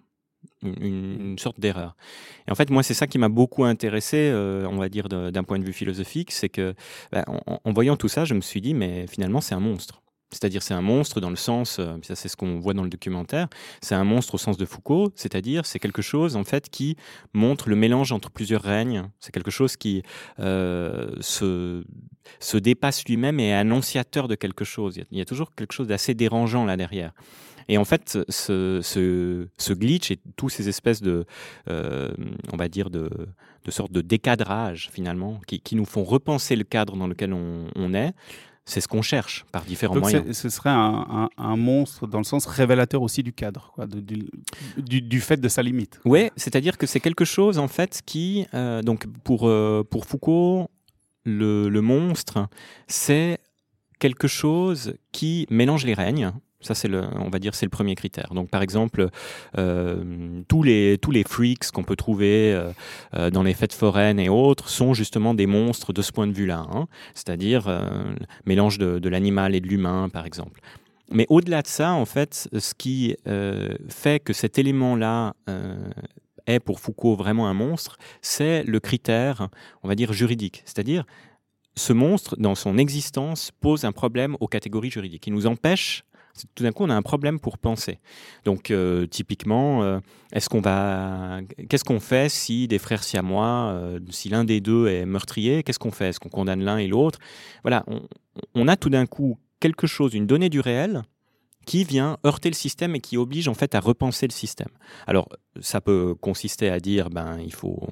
Une, 0.64 1.38
sorte 1.38 1.60
d'erreur. 1.60 1.96
Et 2.48 2.52
en 2.52 2.56
fait, 2.56 2.70
moi, 2.70 2.84
c'est 2.84 2.94
ça 2.94 3.06
qui 3.06 3.18
m'a 3.18 3.30
beaucoup 3.30 3.64
intéressé, 3.64 4.30
euh, 4.32 4.68
on 4.70 4.78
va 4.78 4.90
dire, 4.90 5.08
d'un 5.08 5.44
point 5.44 5.60
de 5.60 5.66
vue 5.66 5.74
philosophique, 5.74 6.32
c'est 6.32 6.50
que, 6.50 6.74
bah, 7.12 7.26
en, 7.28 7.74
voyant 7.74 7.96
tout 7.96 8.08
ça, 8.08 8.26
je 8.26 8.34
me 8.34 8.42
suis 8.42 8.60
dit, 8.60 8.74
mais 8.74 9.06
finalement, 9.08 9.40
c'est 9.40 9.54
un 9.54 9.60
monstre. 9.60 10.02
C'est-à-dire 10.32 10.62
c'est 10.62 10.74
un 10.74 10.82
monstre 10.82 11.22
dans 11.22 11.30
le 11.30 11.38
sens, 11.38 11.78
euh, 11.80 11.96
ça 12.02 12.16
c'est 12.16 12.28
ce 12.28 12.36
qu'on 12.36 12.60
voit 12.60 12.74
dans 12.74 12.84
le 12.84 12.90
documentaire, 12.90 13.48
c'est 13.82 13.96
un 13.96 14.04
monstre 14.04 14.36
au 14.36 14.38
sens 14.38 14.58
de 14.58 14.66
Foucault, 14.66 15.14
c'est-à-dire 15.16 15.66
c'est 15.66 15.80
quelque 15.80 16.02
chose 16.02 16.36
en 16.36 16.44
fait 16.44 16.70
qui 16.70 16.98
montre 17.34 17.70
le 17.70 17.78
mélange 17.78 18.12
entre 18.12 18.30
plusieurs 18.30 18.62
règnes, 18.62 19.10
c'est 19.22 19.32
quelque 19.32 19.52
chose 19.52 19.78
qui 19.78 20.04
euh, 20.40 21.12
se, 21.22 21.86
se 22.42 22.58
dépasse 22.58 23.06
lui-même 23.06 23.40
et 23.40 23.50
est 23.50 23.54
annonciateur 23.54 24.28
de 24.28 24.36
quelque 24.36 24.66
chose. 24.66 25.00
Il 25.12 25.18
y 25.18 25.22
a, 25.22 25.26
toujours 25.26 25.56
quelque 25.56 25.74
chose 25.74 25.88
d'assez 25.88 26.14
dérangeant 26.14 26.66
là 26.66 26.76
derrière. 26.76 27.14
Et 27.70 27.78
en 27.78 27.86
fait, 27.86 28.18
ce, 28.30 29.74
glitch 29.74 30.12
et 30.12 30.20
tous 30.36 30.50
ces 30.50 30.70
espèces 30.70 31.02
de, 31.02 31.26
euh, 31.70 32.10
on 32.54 32.58
va 32.58 32.70
dire, 32.70 32.90
de, 32.90 33.10
de 33.66 33.72
sortes 33.72 33.92
de 33.92 34.02
décadrage 34.02 34.90
finalement, 34.92 35.40
qui, 35.48 35.76
nous 35.76 35.86
font 35.86 36.04
repenser 36.04 36.56
le 36.56 36.64
cadre 36.64 36.96
dans 36.96 37.08
lequel 37.08 37.34
on 37.34 37.94
est, 37.94 38.14
c'est 38.68 38.82
ce 38.82 38.88
qu'on 38.88 39.02
cherche 39.02 39.46
par 39.52 39.64
différents 39.64 39.96
moyens. 39.96 40.38
Ce 40.38 40.50
serait 40.50 40.70
un, 40.70 41.56
monstre 41.56 42.06
dans 42.06 42.18
le 42.18 42.26
sens 42.26 42.46
révélateur 42.46 43.02
aussi 43.02 43.24
du 43.24 43.32
cadre, 43.32 43.74
du, 44.78 45.22
fait 45.22 45.38
de 45.38 45.48
sa 45.48 45.64
limite. 45.64 46.00
Oui, 46.06 46.30
c'est-à-dire 46.36 46.78
que 46.78 46.86
c'est 46.86 47.00
quelque 47.00 47.26
chose 47.26 47.58
en 47.58 47.70
fait 47.70 48.02
qui, 48.06 48.46
euh, 48.54 48.82
donc 48.82 49.08
pour, 49.24 49.48
euh, 49.48 49.84
pour 49.90 50.06
Foucault, 50.06 50.70
le, 51.24 51.70
le 51.70 51.82
monstre, 51.82 52.48
c'est 52.88 53.40
quelque 54.00 54.28
chose 54.28 54.96
qui 55.14 55.48
mélange 55.50 55.86
les 55.86 55.94
règnes, 55.94 56.34
ça, 56.60 56.74
c'est 56.74 56.88
le, 56.88 57.04
on 57.16 57.30
va 57.30 57.38
dire, 57.38 57.54
c'est 57.54 57.66
le 57.66 57.70
premier 57.70 57.94
critère. 57.94 58.34
Donc, 58.34 58.50
par 58.50 58.64
exemple, 58.64 59.10
euh, 59.58 60.42
tous 60.48 60.64
les 60.64 60.98
tous 61.00 61.12
les 61.12 61.24
freaks 61.24 61.72
qu'on 61.72 61.84
peut 61.84 61.96
trouver 61.96 62.52
euh, 62.54 62.72
euh, 63.16 63.30
dans 63.30 63.44
les 63.44 63.54
fêtes 63.54 63.74
foraines 63.74 64.20
et 64.20 64.28
autres 64.28 64.68
sont 64.70 64.96
justement 64.96 65.36
des 65.36 65.46
monstres 65.46 65.94
de 65.94 66.02
ce 66.02 66.12
point 66.12 66.26
de 66.26 66.34
vue-là, 66.34 66.66
hein. 66.72 66.88
c'est-à-dire 67.14 67.68
mélange 68.46 68.80
de, 68.80 68.98
de 68.98 69.10
l'animal 69.10 69.54
et 69.54 69.62
de 69.62 69.68
l'humain, 69.68 70.10
par 70.10 70.26
exemple. 70.26 70.62
Mais 71.12 71.26
au-delà 71.30 71.62
de 71.62 71.68
ça, 71.68 71.94
en 71.94 72.06
fait, 72.06 72.50
ce 72.58 72.74
qui 72.74 73.16
fait 73.90 74.20
que 74.20 74.34
cet 74.34 74.58
élément-là 74.58 75.34
est 76.48 76.60
pour 76.60 76.80
Foucault 76.80 77.16
vraiment 77.16 77.48
un 77.48 77.54
monstre, 77.54 77.98
c'est 78.22 78.64
le 78.64 78.80
critère, 78.80 79.50
on 79.84 79.88
va 79.88 79.96
dire, 79.96 80.12
juridique. 80.12 80.64
C'est-à-dire, 80.66 81.06
ce 81.76 81.94
monstre, 81.94 82.36
dans 82.38 82.56
son 82.56 82.78
existence, 82.78 83.52
pose 83.62 83.86
un 83.86 83.92
problème 83.92 84.36
aux 84.40 84.48
catégories 84.48 84.90
juridiques. 84.90 85.28
Il 85.28 85.34
nous 85.34 85.46
empêche 85.46 86.04
tout 86.56 86.64
d'un 86.64 86.72
coup, 86.72 86.84
on 86.84 86.90
a 86.90 86.96
un 86.96 87.02
problème 87.02 87.40
pour 87.40 87.58
penser. 87.58 88.00
Donc, 88.46 88.72
euh, 88.72 89.06
typiquement, 89.08 90.02
est-ce 90.32 90.50
qu'on 90.50 90.62
va, 90.62 91.40
qu'est-ce 91.70 91.84
qu'on 91.84 92.00
fait 92.00 92.30
si 92.30 92.68
des 92.68 92.80
frères 92.80 93.04
siamois, 93.04 93.72
euh, 93.72 94.00
si 94.10 94.30
l'un 94.30 94.44
des 94.44 94.60
deux 94.60 94.88
est 94.88 95.06
meurtrier, 95.06 95.64
qu'est-ce 95.64 95.80
qu'on 95.80 95.92
fait? 95.92 96.10
Est-ce 96.10 96.20
qu'on 96.20 96.30
condamne 96.30 96.64
l'un 96.64 96.78
et 96.78 96.88
l'autre? 96.88 97.20
Voilà, 97.64 97.84
on, 97.88 98.02
on, 98.56 98.68
a 98.68 98.76
tout 98.76 98.90
d'un 98.90 99.06
coup 99.06 99.38
quelque 99.60 99.88
chose, 99.88 100.14
une 100.14 100.28
donnée 100.28 100.50
du 100.50 100.60
réel, 100.60 101.04
qui 101.68 101.84
vient 101.84 102.18
heurter 102.26 102.50
le 102.50 102.56
système 102.56 102.96
et 102.96 103.02
qui 103.02 103.18
oblige 103.18 103.48
en 103.50 103.54
fait 103.54 103.76
à 103.76 103.82
repenser 103.82 104.26
le 104.26 104.32
système. 104.32 104.70
Alors 105.06 105.28
ça 105.60 105.82
peut 105.82 106.16
consister 106.20 106.70
à 106.70 106.80
dire 106.80 107.10
ben 107.10 107.38
il 107.44 107.54
faut 107.54 107.90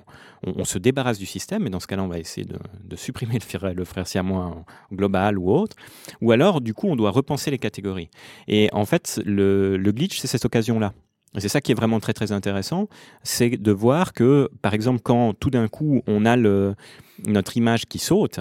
on, 0.47 0.63
se 0.63 0.79
débarrasse 0.79 1.19
du 1.19 1.25
système 1.25 1.67
et 1.67 1.69
dans 1.69 1.81
ce 1.81 1.87
cas-là 1.87 2.03
on 2.03 2.07
va 2.07 2.17
essayer 2.17 2.47
de, 2.47 2.95
supprimer 2.95 3.35
le 3.35 3.41
frère, 3.41 3.73
le 3.73 3.85
frère 3.85 4.07
siamois 4.07 4.65
global 4.93 5.37
ou 5.37 5.51
autre. 5.51 5.75
Ou 6.21 6.31
alors 6.31 6.61
du 6.61 6.73
coup 6.73 6.87
on 6.87 6.95
doit 6.95 7.11
repenser 7.11 7.51
les 7.51 7.59
catégories. 7.59 8.09
Et 8.47 8.69
en 8.71 8.85
fait 8.85 9.21
le, 9.25 9.75
le 9.75 9.91
glitch 9.91 10.19
c'est 10.19 10.27
cette 10.27 10.45
occasion 10.45 10.79
là 10.79 10.93
c'est 11.37 11.49
ça 11.49 11.59
qui 11.59 11.73
est 11.73 11.75
vraiment 11.75 11.99
très 11.99 12.13
très 12.13 12.31
intéressant, 12.31 12.87
c'est 13.21 13.49
de 13.49 13.71
voir 13.73 14.13
que, 14.13 14.49
par 14.61 14.73
exemple, 14.73 15.01
quand 15.03 15.33
tout 15.33 15.49
d'un 15.49 15.67
coup 15.67 16.01
on 16.07 16.25
a 16.25 16.37
le, 16.37 16.75
notre 17.27 17.57
image 17.57 17.87
qui 17.87 17.99
saute, 17.99 18.39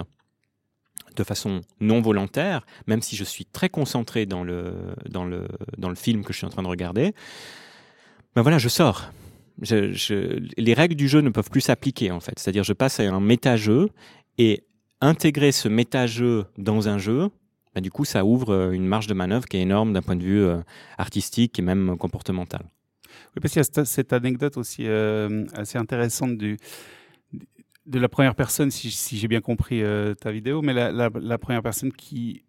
de 1.16 1.24
façon 1.24 1.60
non 1.80 2.00
volontaire, 2.00 2.66
même 2.86 3.02
si 3.02 3.16
je 3.16 3.24
suis 3.24 3.44
très 3.44 3.68
concentré 3.68 4.26
dans 4.26 4.44
le, 4.44 4.74
dans 5.08 5.24
le, 5.24 5.46
dans 5.78 5.88
le 5.88 5.94
film 5.94 6.24
que 6.24 6.32
je 6.32 6.38
suis 6.38 6.46
en 6.46 6.50
train 6.50 6.62
de 6.62 6.68
regarder, 6.68 7.14
ben 8.34 8.42
voilà, 8.42 8.58
je 8.58 8.68
sors. 8.68 9.12
Les 9.60 10.74
règles 10.74 10.96
du 10.96 11.08
jeu 11.08 11.20
ne 11.20 11.30
peuvent 11.30 11.50
plus 11.50 11.60
s'appliquer 11.60 12.10
en 12.10 12.20
fait. 12.20 12.38
C'est-à-dire 12.38 12.64
je 12.64 12.72
passe 12.72 12.98
à 12.98 13.04
un 13.04 13.20
méta-jeu 13.20 13.88
et 14.38 14.64
intégrer 15.00 15.52
ce 15.52 15.68
méta-jeu 15.68 16.46
dans 16.58 16.88
un 16.88 16.98
jeu, 16.98 17.28
ben 17.74 17.80
du 17.80 17.90
coup 17.90 18.04
ça 18.04 18.24
ouvre 18.24 18.52
euh, 18.52 18.70
une 18.72 18.86
marge 18.86 19.06
de 19.06 19.14
manœuvre 19.14 19.46
qui 19.46 19.58
est 19.58 19.60
énorme 19.60 19.92
d'un 19.92 20.02
point 20.02 20.16
de 20.16 20.24
vue 20.24 20.42
euh, 20.42 20.58
artistique 20.98 21.58
et 21.58 21.62
même 21.62 21.96
comportemental. 21.98 22.62
Oui, 23.34 23.40
parce 23.40 23.52
qu'il 23.52 23.62
y 23.62 23.80
a 23.80 23.84
cette 23.84 24.12
anecdote 24.12 24.56
aussi 24.56 24.86
euh, 24.86 25.44
assez 25.54 25.78
intéressante 25.78 26.36
du, 26.36 26.56
de 27.86 27.98
la 27.98 28.08
première 28.08 28.34
personne, 28.34 28.70
si, 28.70 28.90
j'ai 29.18 29.28
bien 29.28 29.40
compris 29.40 29.82
euh, 29.82 30.14
ta 30.14 30.30
vidéo, 30.30 30.62
mais 30.62 30.72
la, 30.72 31.38
première 31.38 31.62
personne 31.62 31.92
qui 31.92 32.44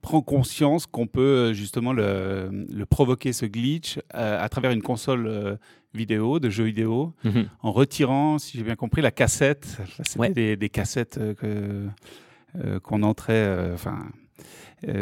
prend 0.00 0.22
conscience 0.22 0.86
qu'on 0.86 1.06
peut 1.06 1.20
euh, 1.20 1.52
justement 1.52 1.92
le, 1.92 2.84
provoquer, 2.88 3.32
ce 3.32 3.46
glitch, 3.46 3.98
euh, 4.14 4.42
à 4.42 4.48
travers 4.48 4.70
une 4.70 4.82
console 4.82 5.58
vidéo, 5.92 6.38
de 6.38 6.48
jeux 6.48 6.64
vidéo, 6.64 7.14
mhm. 7.24 7.48
en 7.62 7.72
retirant, 7.72 8.38
si 8.38 8.58
j'ai 8.58 8.64
bien 8.64 8.76
compris, 8.76 9.02
la 9.02 9.10
cassette. 9.10 9.78
C'était 10.04 10.56
des, 10.56 10.68
cassettes 10.68 11.18
qu'on 12.82 13.02
entrait, 13.02 13.72
enfin, 13.74 14.06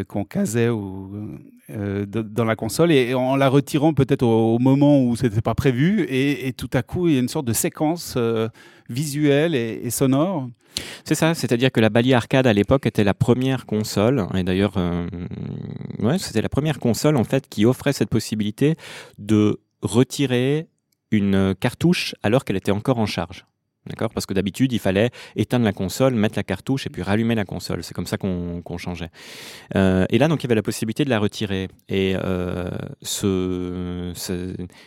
qu'on 0.08 0.24
casait 0.24 0.68
ou 0.68 1.38
euh, 1.70 2.06
dans 2.06 2.46
la 2.46 2.56
console 2.56 2.90
et, 2.92 3.12
en 3.12 3.36
la 3.36 3.50
retirant 3.50 3.92
peut-être 3.92 4.22
au, 4.22 4.58
moment 4.58 5.02
où 5.04 5.16
c'était 5.16 5.42
pas 5.42 5.54
prévu 5.54 6.06
et, 6.08 6.54
tout 6.54 6.70
à 6.72 6.82
coup 6.82 7.08
il 7.08 7.14
y 7.14 7.16
a 7.18 7.20
une 7.20 7.28
sorte 7.28 7.44
de 7.44 7.52
séquence 7.52 8.14
euh, 8.16 8.48
visuelle 8.88 9.54
et, 9.54 9.90
sonore. 9.90 10.48
C'est 11.04 11.14
ça, 11.14 11.34
c'est-à-dire 11.34 11.70
que 11.70 11.80
la 11.80 11.90
Bali 11.90 12.14
Arcade 12.14 12.46
à 12.46 12.54
l'époque 12.54 12.86
était 12.86 13.04
la 13.04 13.12
première 13.12 13.66
console 13.66 14.26
et 14.34 14.44
d'ailleurs 14.44 14.78
euh, 14.78 15.06
ouais, 15.98 16.16
c'était 16.16 16.40
la 16.40 16.48
première 16.48 16.78
console 16.78 17.18
en 17.18 17.24
fait 17.24 17.46
qui 17.50 17.66
offrait 17.66 17.92
cette 17.92 18.08
possibilité 18.08 18.76
de 19.18 19.60
retirer 19.82 20.68
une 21.10 21.54
cartouche 21.54 22.14
alors 22.22 22.46
qu'elle 22.46 22.56
était 22.56 22.72
encore 22.72 22.98
en 22.98 23.06
charge. 23.06 23.44
D'accord? 23.88 24.10
Parce 24.10 24.26
que 24.26 24.34
d'habitude, 24.34 24.72
il 24.72 24.78
fallait 24.78 25.10
éteindre 25.34 25.64
la 25.64 25.72
console, 25.72 26.14
mettre 26.14 26.36
la 26.36 26.42
cartouche 26.42 26.86
et 26.86 26.90
puis 26.90 27.02
rallumer 27.02 27.34
la 27.34 27.44
console. 27.44 27.82
C'est 27.82 27.94
comme 27.94 28.06
ça 28.06 28.18
qu'on 28.18 28.78
changeait. 28.78 29.10
Euh, 29.76 30.04
et 30.10 30.18
là, 30.18 30.28
donc, 30.28 30.42
il 30.42 30.44
y 30.44 30.48
avait 30.48 30.54
la 30.54 30.62
possibilité 30.62 31.04
de 31.04 31.10
la 31.10 31.18
retirer. 31.18 31.68
Et 31.88 32.14
euh, 32.22 32.68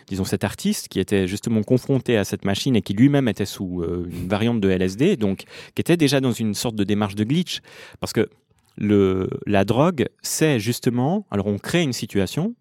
disons, 0.07 0.25
cet 0.25 0.43
artiste 0.43 0.87
qui 0.87 0.99
était 0.99 1.27
justement 1.27 1.63
confronté 1.63 2.17
à 2.17 2.23
cette 2.23 2.45
machine 2.45 2.75
et 2.75 2.81
qui 2.81 2.93
lui-même 2.93 3.27
était 3.27 3.45
sous 3.45 3.81
euh, 3.81 4.07
une 4.11 4.27
variante 4.27 4.61
de 4.61 4.69
LSD, 4.69 5.17
donc 5.17 5.45
qui 5.75 5.81
était 5.81 5.97
déjà 5.97 6.19
dans 6.19 6.31
une 6.31 6.53
sorte 6.53 6.75
de 6.75 6.83
démarche 6.83 7.15
de 7.15 7.23
glitch, 7.23 7.61
parce 7.99 8.13
que 8.13 8.29
la 8.77 9.65
drogue, 9.65 10.07
c'est 10.21 10.59
justement, 10.59 11.25
alors 11.29 11.47
on 11.47 11.57
crée 11.57 11.83
une 11.83 11.93
situation, 11.93 12.55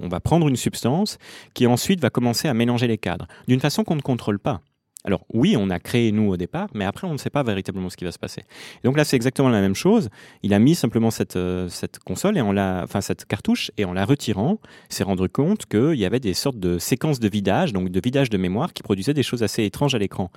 on 0.00 0.08
va 0.08 0.20
prendre 0.20 0.48
une 0.48 0.56
substance 0.56 1.18
qui 1.54 1.66
ensuite 1.66 2.00
va 2.00 2.10
commencer 2.10 2.48
à 2.48 2.54
mélanger 2.54 2.86
les 2.86 2.98
cadres 2.98 3.26
d'une 3.48 3.60
façon 3.60 3.84
qu'on 3.84 3.96
ne 3.96 4.00
contrôle 4.00 4.38
pas. 4.38 4.60
Alors 5.04 5.24
oui, 5.32 5.56
on 5.56 5.70
a 5.70 5.78
créé 5.78 6.10
nous 6.10 6.28
au 6.28 6.36
départ, 6.36 6.68
mais 6.74 6.84
après 6.84 7.06
on 7.06 7.12
ne 7.12 7.18
sait 7.18 7.30
pas 7.30 7.42
véritablement 7.42 7.88
ce 7.88 7.96
qui 7.96 8.04
va 8.04 8.12
se 8.12 8.18
passer. 8.18 8.42
donc 8.82 8.96
là, 8.96 9.04
c'est 9.04 9.16
exactement 9.16 9.48
la 9.48 9.60
même 9.60 9.76
chose. 9.76 10.08
Il 10.42 10.52
a 10.52 10.58
mis 10.58 10.74
simplement 10.74 11.10
cette, 11.10 11.36
euh, 11.36 11.68
console 12.04 12.36
et 12.36 12.52
l'a, 12.52 12.82
enfin 12.82 13.00
cette 13.00 13.24
cartouche, 13.24 13.70
et 13.76 13.84
en 13.84 13.92
la 13.92 14.04
retirant, 14.04 14.58
s'est 14.88 15.04
rendu 15.04 15.28
compte 15.28 15.66
qu'il 15.66 15.94
y 15.94 16.04
avait 16.04 16.20
des 16.20 16.34
sortes 16.34 16.58
de 16.58 16.78
séquences 16.78 17.20
de 17.20 17.28
vidage, 17.28 17.72
donc 17.72 17.90
de 17.90 18.00
vidage 18.00 18.28
de 18.28 18.38
mémoire, 18.38 18.72
qui 18.72 18.82
produisaient 18.82 19.14
des 19.14 19.22
choses 19.22 19.42
assez 19.42 19.64
étranges 19.64 19.94
à 19.94 19.98
l'écran. 19.98 20.30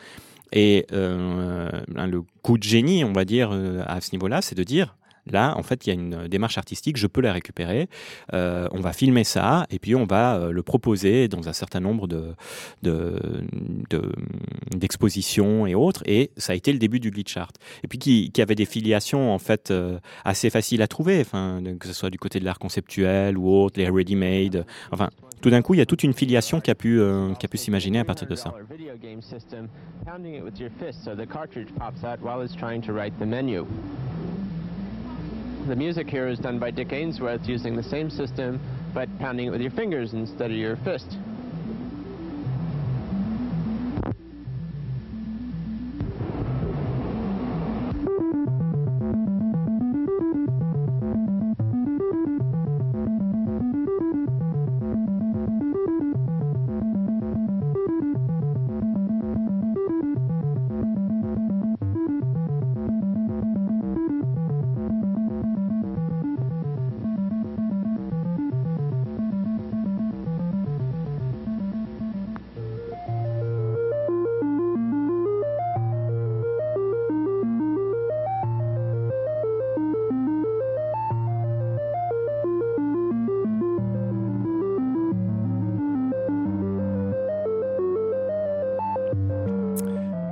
Et 0.54 0.86
euh, 0.92 1.70
le 1.88 2.22
coup 2.42 2.58
de 2.58 2.64
génie, 2.64 3.04
on 3.04 3.14
va 3.14 3.26
dire, 3.26 3.52
euh, 3.54 3.84
à 3.88 4.02
ce 4.02 4.12
niveau-là, 4.14 4.42
c'est 4.42 4.56
de 4.56 4.64
dire 4.64 4.96
Là, 5.32 5.58
en 5.58 5.64
fait, 5.64 5.86
il 5.86 5.90
y 5.90 5.92
a 5.92 5.96
une 5.96 6.28
démarche 6.28 6.58
artistique, 6.58 6.98
je 6.98 7.08
peux 7.08 7.22
la 7.22 7.34
récupérer. 7.34 7.88
Euh, 8.34 8.68
on 8.72 8.80
va 8.80 8.94
filmer 8.94 9.24
ça 9.24 9.66
et 9.70 9.80
puis 9.80 9.96
on 9.96 10.06
va 10.06 10.36
euh, 10.36 10.52
le 10.52 10.64
proposer 10.64 11.28
dans 11.28 11.48
un 11.48 11.54
certain 11.54 11.80
nombre 11.80 12.08
de, 12.08 12.36
d'expositions 14.76 15.66
et 15.66 15.76
autres. 15.76 16.04
Et 16.06 16.32
ça 16.38 16.54
a 16.54 16.56
été 16.56 16.74
le 16.74 16.80
début 16.80 17.00
du 17.00 17.12
glitch 17.12 17.36
art. 17.38 17.52
Et 17.84 17.88
puis 17.88 17.98
qui, 17.98 18.32
avait 18.42 18.56
des 18.56 18.66
filiations 18.66 19.32
en 19.32 19.38
fait 19.38 19.70
euh, 19.70 20.00
assez 20.26 20.50
faciles 20.50 20.82
à 20.82 20.88
trouver, 20.88 21.22
enfin, 21.22 21.62
que 21.80 21.88
ce 21.88 21.94
soit 21.94 22.10
du 22.10 22.18
côté 22.18 22.40
de 22.40 22.46
l'art 22.46 22.60
conceptuel 22.60 23.38
ou 23.38 23.50
autre, 23.50 23.80
les 23.80 23.88
ready-made. 23.88 24.66
Enfin, 24.92 25.10
tout 25.42 25.50
d'un 25.50 25.62
coup, 25.62 25.76
il 25.76 25.78
y 25.78 25.82
a 25.82 25.86
toute 25.86 26.04
une 26.04 26.14
filiation 26.14 26.60
qui 26.60 26.72
a 26.72 26.76
pu, 26.76 27.00
qui 27.40 27.46
a 27.46 27.50
pu 27.50 27.58
s'imaginer 27.58 28.00
à 28.00 28.06
partir 28.06 28.28
de 28.28 28.36
ça. 28.36 28.54
The 35.68 35.76
music 35.76 36.10
here 36.10 36.28
is 36.28 36.40
done 36.40 36.58
by 36.58 36.72
Dick 36.72 36.92
Ainsworth 36.92 37.48
using 37.48 37.76
the 37.76 37.84
same 37.84 38.10
system, 38.10 38.60
but 38.96 39.08
pounding 39.20 39.46
it 39.46 39.50
with 39.52 39.62
your 39.62 39.70
fingers 39.72 40.14
instead 40.14 40.50
of 40.50 40.58
your 40.58 40.76
fist. 40.78 41.18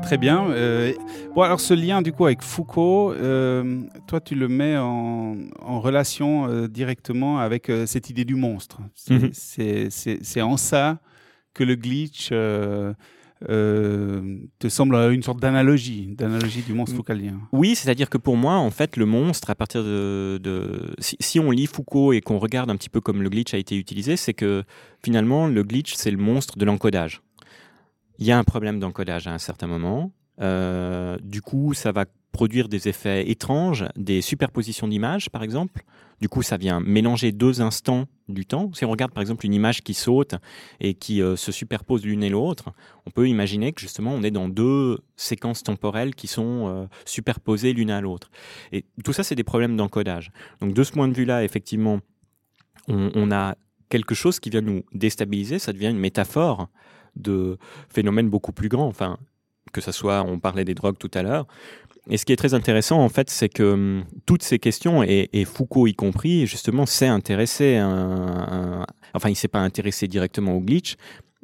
Très 0.09 0.17
bien. 0.17 0.49
Euh, 0.49 0.91
bon, 1.35 1.43
alors 1.43 1.59
ce 1.59 1.75
lien 1.75 2.01
du 2.01 2.11
coup 2.11 2.25
avec 2.25 2.41
Foucault, 2.41 3.13
euh, 3.13 3.83
toi 4.07 4.19
tu 4.19 4.33
le 4.33 4.47
mets 4.47 4.75
en, 4.75 5.37
relation 5.61 6.47
euh, 6.47 6.67
directement 6.67 7.37
avec 7.37 7.71
cette 7.85 8.09
idée 8.09 8.25
du 8.25 8.33
monstre. 8.33 8.79
Mhm. 9.07 9.29
C'est 9.33 10.41
en 10.41 10.57
ça 10.57 10.97
que 11.53 11.63
le 11.63 11.75
glitch 11.75 12.29
te 12.29 12.95
semble 14.67 14.95
une 14.95 15.21
sorte 15.21 15.39
d'analogie, 15.39 16.07
d'analogie 16.17 16.63
du 16.63 16.73
monstre 16.73 16.95
foucalien. 16.95 17.41
Oui, 17.51 17.75
c'est-à-dire 17.75 18.09
que 18.09 18.17
pour 18.17 18.35
moi, 18.35 18.55
en 18.55 18.71
fait, 18.71 18.97
le 18.97 19.05
monstre, 19.05 19.51
à 19.51 19.55
partir 19.55 19.83
de, 19.83 20.91
si, 20.97 21.17
si, 21.19 21.39
on 21.39 21.51
lit 21.51 21.67
Foucault 21.67 22.13
et 22.13 22.21
qu'on 22.21 22.39
regarde 22.39 22.71
un 22.71 22.77
petit 22.77 22.89
peu 22.89 22.99
comme 22.99 23.21
le 23.21 23.29
glitch 23.29 23.53
a 23.53 23.59
été 23.59 23.77
utilisé, 23.77 24.17
c'est 24.17 24.33
que 24.33 24.63
finalement, 25.05 25.45
le 25.45 25.61
glitch, 25.61 25.93
c'est 25.93 26.09
le 26.09 26.17
monstre 26.17 26.57
de 26.57 26.65
l'encodage 26.65 27.21
il 28.19 28.27
y 28.27 28.31
a 28.31 28.37
un 28.37 28.43
problème 28.43 28.79
d'encodage 28.79 29.27
à 29.27 29.33
un 29.33 29.37
certain 29.37 29.67
moment. 29.67 30.11
Euh, 30.41 31.17
du 31.21 31.41
coup, 31.41 31.73
ça 31.73 31.91
va 31.91 32.05
produire 32.31 32.69
des 32.69 32.87
effets 32.87 33.29
étranges, 33.29 33.85
des 33.95 34.21
superpositions 34.21 34.87
d'images 34.87 35.29
par 35.29 35.41
exemple. 35.41 35.81
Du 36.21 36.27
coup, 36.27 36.41
ça 36.41 36.57
vient 36.57 36.81
mélanger 36.81 37.31
deux 37.31 37.61
instants 37.61 38.05
du 38.27 38.45
temps. 38.45 38.71
Si 38.73 38.83
on 38.83 38.91
regarde 38.91 39.13
par 39.13 39.21
exemple 39.21 39.45
une 39.45 39.53
image 39.53 39.81
qui 39.81 39.93
saute 39.93 40.35
et 40.81 40.93
qui 40.93 41.21
euh, 41.21 41.37
se 41.37 41.51
superpose 41.51 42.05
l'une 42.05 42.21
et 42.23 42.29
l'autre, 42.29 42.73
on 43.05 43.09
peut 43.09 43.27
imaginer 43.27 43.71
que 43.71 43.79
justement 43.79 44.11
on 44.13 44.21
est 44.21 44.31
dans 44.31 44.49
deux 44.49 44.99
séquences 45.15 45.63
temporelles 45.63 46.13
qui 46.13 46.27
sont 46.27 46.67
euh, 46.67 46.85
superposées 47.05 47.71
l'une 47.71 47.89
à 47.89 48.01
l'autre. 48.01 48.29
Et 48.73 48.85
tout 49.03 49.13
ça, 49.13 49.23
c'est 49.23 49.35
des 49.35 49.45
problèmes 49.45 49.77
d'encodage. 49.77 50.31
Donc 50.59 50.73
de 50.73 50.83
ce 50.83 50.91
point 50.91 51.07
de 51.07 51.13
vue-là, 51.13 51.45
effectivement, 51.45 51.99
on, 52.89 53.11
on 53.15 53.31
a 53.31 53.55
quelque 53.87 54.13
chose 54.13 54.39
qui 54.39 54.49
vient 54.49 54.61
nous 54.61 54.83
déstabiliser. 54.93 55.57
Ça 55.57 55.71
devient 55.71 55.87
une 55.87 55.99
métaphore 55.99 56.67
de 57.19 57.57
phénomènes 57.89 58.29
beaucoup 58.29 58.51
plus 58.51 58.69
grands. 58.69 58.87
Enfin, 58.87 59.17
que 59.71 59.81
ce 59.81 59.91
soit, 59.91 60.23
on 60.23 60.39
parlait 60.39 60.65
des 60.65 60.73
drogues 60.73 60.97
tout 60.97 61.11
à 61.13 61.21
l'heure, 61.21 61.45
et 62.09 62.17
ce 62.17 62.25
qui 62.25 62.33
est 62.33 62.37
très 62.37 62.53
intéressant, 62.53 62.99
en 62.99 63.09
fait, 63.09 63.29
c'est 63.29 63.49
que 63.49 63.73
hum, 63.73 64.03
toutes 64.25 64.43
ces 64.43 64.59
questions, 64.59 65.03
et, 65.03 65.45
Foucault 65.45 65.87
y 65.87 65.93
compris, 65.93 66.47
justement, 66.47 66.85
s'est 66.85 67.07
intéressé, 67.07 67.79
enfin, 69.13 69.29
il 69.29 69.35
s'est 69.35 69.47
pas 69.47 69.59
intéressé 69.59 70.07
directement 70.07 70.53
au 70.55 70.59
glitch, 70.59 70.95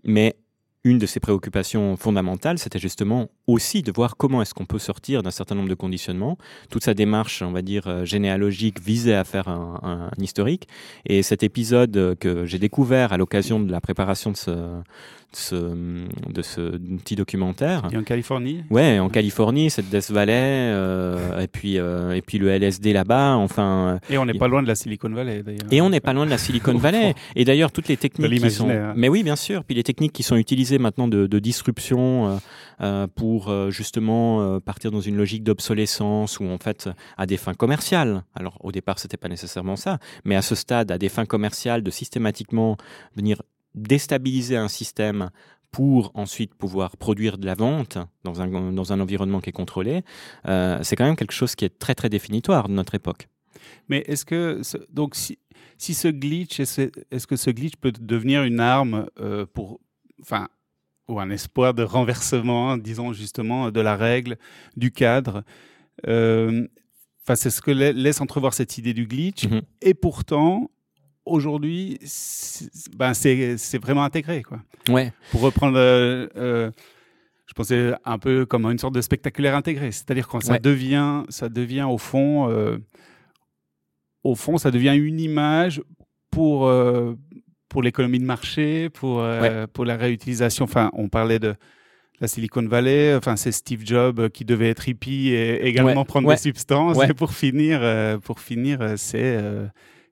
mais 0.04 0.36
une 0.84 1.00
de 1.00 1.06
ses 1.06 1.20
préoccupations 1.20 1.98
fondamentales, 1.98 2.60
c'était 2.60 2.80
justement 2.80 3.30
aussi 3.48 3.82
de 3.82 3.92
voir 3.92 4.18
comment 4.18 4.42
est-ce 4.42 4.54
qu'on 4.54 4.66
peut 4.66 4.80
sortir 4.80 5.24
d'un 5.24 5.32
certain 5.32 5.56
nombre 5.56 5.70
de 5.70 5.76
conditionnements. 5.76 6.38
Toute 6.70 6.84
sa 6.84 6.94
démarche, 6.94 7.42
on 7.42 7.52
va 7.52 7.62
dire, 7.62 7.88
euh, 7.88 8.06
généalogique 8.06 8.82
visait 8.82 9.16
à 9.16 9.24
faire 9.24 9.48
un, 9.48 10.10
un 10.18 10.24
historique. 10.24 10.68
Et 11.06 11.24
cet 11.24 11.44
épisode 11.44 12.18
que 12.20 12.46
j'ai 12.46 12.60
découvert 12.60 13.14
à 13.14 13.18
l'occasion 13.18 13.60
de 13.60 13.72
la 13.72 13.82
préparation 13.82 14.32
de 14.32 14.38
ce, 14.38 14.52
ce, 15.36 15.56
de 15.56 16.42
ce 16.42 16.78
petit 16.98 17.16
documentaire. 17.16 17.84
Et 17.92 17.98
en 17.98 18.04
Californie? 18.04 18.64
Ouais, 18.70 19.00
en 19.00 19.10
Californie, 19.10 19.70
cette 19.70 19.90
Death 19.90 20.12
Valley, 20.12 20.34
euh, 20.34 21.42
et, 21.42 21.48
puis, 21.48 21.78
euh, 21.78 22.16
et 22.16 22.22
puis 22.22 22.38
le 22.38 22.50
LSD 22.50 22.94
là-bas, 22.94 23.36
enfin... 23.36 24.00
Et 24.10 24.18
on 24.18 24.26
n'est 24.26 24.34
pas 24.34 24.48
loin 24.48 24.64
de 24.64 24.68
la 24.68 24.76
Silicon 24.76 25.10
Valley, 25.10 25.44
d'ailleurs. 25.44 25.68
Et 25.72 25.82
on 25.82 25.90
n'est 25.90 26.00
pas 26.00 26.14
loin 26.14 26.26
de 26.26 26.32
la 26.32 26.38
Silicon 26.38 26.74
Valley. 26.78 27.14
et 27.36 27.46
d'ailleurs, 27.46 27.72
toutes 27.72 27.88
les 27.88 27.98
techniques 27.98 28.42
qui 28.42 28.52
sont... 28.52 28.70
Hein. 28.70 28.94
Mais 28.96 29.10
oui, 29.10 29.24
bien 29.24 29.36
sûr. 29.36 29.64
Puis 29.64 29.76
les 29.76 29.84
techniques 29.84 30.14
qui 30.14 30.24
sont 30.24 30.38
utilisées 30.38 30.80
maintenant 30.80 31.08
de, 31.08 31.28
de 31.28 31.40
disruption 31.40 32.40
euh, 32.82 33.08
pour 33.16 33.35
justement 33.70 34.60
partir 34.60 34.92
dans 34.92 35.02
une 35.02 35.16
logique 35.16 35.44
d'obsolescence 35.44 36.40
ou 36.40 36.46
en 36.46 36.58
fait 36.58 36.90
à 37.18 37.26
des 37.26 37.38
fins 37.38 37.54
commerciales. 37.54 38.24
Alors 38.34 38.58
au 38.64 38.72
départ, 38.72 39.00
c'était 39.00 39.18
pas 39.18 39.30
nécessairement 39.30 39.76
ça, 39.76 40.00
mais 40.24 40.36
à 40.36 40.42
ce 40.42 40.56
stade, 40.56 40.92
à 40.92 40.98
des 40.98 41.10
fins 41.10 41.26
commerciales, 41.26 41.84
de 41.84 41.92
systématiquement 41.92 42.78
venir 43.16 43.42
déstabiliser 43.76 44.58
un 44.58 44.70
système 44.70 45.30
pour 45.72 46.12
ensuite 46.14 46.54
pouvoir 46.56 46.96
produire 46.96 47.38
de 47.38 47.46
la 47.46 47.54
vente 47.54 47.98
dans 48.24 48.42
un, 48.42 48.72
dans 48.72 48.94
un 48.94 49.00
environnement 49.02 49.42
qui 49.42 49.50
est 49.50 49.54
contrôlé, 49.54 50.04
euh, 50.48 50.80
c'est 50.84 50.96
quand 50.96 51.04
même 51.04 51.18
quelque 51.18 51.34
chose 51.34 51.54
qui 51.56 51.66
est 51.66 51.80
très 51.80 51.96
très 51.96 52.08
définitoire 52.08 52.70
de 52.70 52.74
notre 52.74 52.96
époque. 52.96 53.28
Mais 53.90 54.02
est-ce 54.08 54.24
que 54.24 54.62
donc 54.90 55.16
si, 55.16 55.38
si 55.78 55.94
ce 55.94 56.08
glitch 56.08 56.62
est-ce 56.62 57.28
que 57.28 57.36
ce 57.36 57.50
glitch 57.50 57.76
peut 57.76 57.92
devenir 57.92 58.44
une 58.44 58.62
arme 58.62 59.08
euh, 59.20 59.46
pour 59.46 59.82
enfin 60.22 60.48
ou 61.08 61.20
un 61.20 61.30
espoir 61.30 61.74
de 61.74 61.84
renversement, 61.84 62.78
disons 62.78 63.14
justement, 63.14 63.72
de 63.72 63.82
la 63.82 63.96
règle, 63.96 64.38
du 64.76 64.92
cadre 64.92 65.44
euh, 66.08 66.68
Enfin, 67.26 67.36
c'est 67.36 67.50
ce 67.50 67.60
que 67.60 67.72
laisse 67.72 68.22
entrevoir 68.22 68.54
cette 68.54 68.78
idée 68.78 68.94
du 68.94 69.08
glitch. 69.08 69.46
Mm-hmm. 69.46 69.62
Et 69.82 69.94
pourtant, 69.96 70.70
aujourd'hui, 71.26 72.00
ben 72.96 73.16
c'est 73.16 73.78
vraiment 73.80 74.04
intégré. 74.04 74.44
Quoi. 74.44 74.62
Ouais. 74.90 75.12
Pour 75.32 75.42
reprendre, 75.42 75.78
euh, 75.78 76.28
euh, 76.36 76.72
je 77.48 77.54
pensais 77.54 77.94
un 78.06 78.20
peu 78.20 78.46
comme 78.46 78.66
une 78.68 78.78
sorte 78.78 78.94
de 78.94 79.02
spectaculaire 79.02 79.56
intégré. 79.56 79.92
C'est-à-dire 79.92 80.28
quand 80.28 80.40
ça, 80.40 80.60
devient, 80.60 81.24
ça 81.30 81.50
devient 81.50 81.88
au 81.90 81.98
fond, 81.98 82.48
euh, 82.52 82.78
au 84.24 84.36
fond, 84.36 84.60
ça 84.60 84.70
devient 84.70 84.96
une 84.96 85.20
image 85.20 85.82
pour, 86.30 86.72
pour 87.76 87.84
l'économie 87.84 88.20
de 88.20 88.24
marché, 88.26 88.88
pour, 88.90 89.22
pour 89.74 89.84
la 89.84 89.98
réutilisation. 89.98 90.64
Enfin, 90.64 90.92
on 90.94 91.10
parlait 91.10 91.40
de 91.40 91.56
la 92.22 92.30
Silicon 92.30 92.66
Valley, 92.66 93.14
enfin 93.14 93.36
c'est 93.36 93.52
Steve 93.52 93.82
Jobs 93.84 94.30
qui 94.30 94.46
devait 94.46 94.70
être 94.70 94.88
hippie 94.88 95.32
et 95.32 95.68
également 95.68 96.06
prendre 96.06 96.30
des 96.30 96.38
substances. 96.38 96.98
Et 97.04 97.14
pour 97.14 97.34
finir, 97.34 97.82
pour 98.22 98.40
finir, 98.40 98.94
c'est 98.96 99.38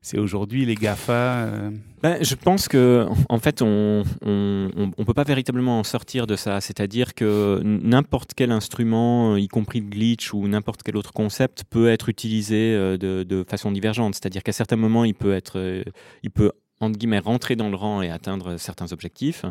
c'est 0.04 0.20
aujourd'hui 0.20 0.66
les 0.66 0.76
GAFA 0.76 1.14
euh. 1.14 1.72
ben, 2.02 2.18
Je 2.22 2.36
pense 2.36 2.68
que 2.68 3.08
en 3.30 3.40
fait, 3.40 3.62
on 3.62 4.04
ne 4.26 5.04
peut 5.06 5.14
pas 5.14 5.24
véritablement 5.24 5.80
en 5.80 5.86
sortir 5.86 6.28
de 6.28 6.36
ça. 6.36 6.60
C'est-à-dire 6.60 7.16
que 7.16 7.62
n'importe 7.64 8.34
quel 8.36 8.52
instrument, 8.52 9.38
y 9.38 9.48
compris 9.48 9.80
le 9.80 9.88
glitch 9.88 10.34
ou 10.34 10.46
n'importe 10.50 10.84
quel 10.84 10.98
autre 10.98 11.14
concept, 11.14 11.64
peut 11.70 11.90
être 11.90 12.10
utilisé 12.10 12.74
euh, 12.76 12.98
de, 12.98 13.24
de 13.24 13.46
façon 13.50 13.72
divergente. 13.72 14.16
C'est-à-dire 14.16 14.44
qu'à 14.44 14.52
certains 14.52 14.76
moments, 14.76 15.06
il 15.06 15.14
peut 15.14 15.34
être, 15.34 15.58
euh, 15.58 15.84
il 16.22 16.32
peut 16.32 16.52
entre 16.84 16.98
guillemets, 16.98 17.20
rentrer 17.20 17.56
dans 17.56 17.70
le 17.70 17.76
rang 17.76 18.02
et 18.02 18.10
atteindre 18.10 18.58
certains 18.58 18.92
objectifs, 18.92 19.46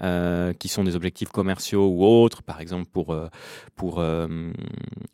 euh, 0.00 0.52
qui 0.52 0.68
sont 0.68 0.84
des 0.84 0.96
objectifs 0.96 1.28
commerciaux 1.28 1.88
ou 1.88 2.04
autres, 2.04 2.42
par 2.42 2.60
exemple 2.60 2.88
pour... 2.92 3.12
Euh, 3.12 3.28
pour 3.76 4.00
euh, 4.00 4.52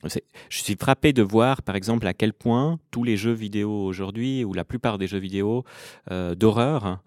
je 0.04 0.62
suis 0.62 0.76
frappé 0.80 1.12
de 1.12 1.22
voir, 1.22 1.62
par 1.62 1.76
exemple, 1.76 2.06
à 2.06 2.14
quel 2.14 2.32
point 2.32 2.78
tous 2.90 3.04
les 3.04 3.16
jeux 3.16 3.32
vidéo 3.32 3.70
aujourd'hui, 3.70 4.44
ou 4.44 4.52
la 4.52 4.64
plupart 4.64 4.98
des 4.98 5.06
jeux 5.06 5.18
vidéo 5.18 5.64
d'horreur, 6.10 7.02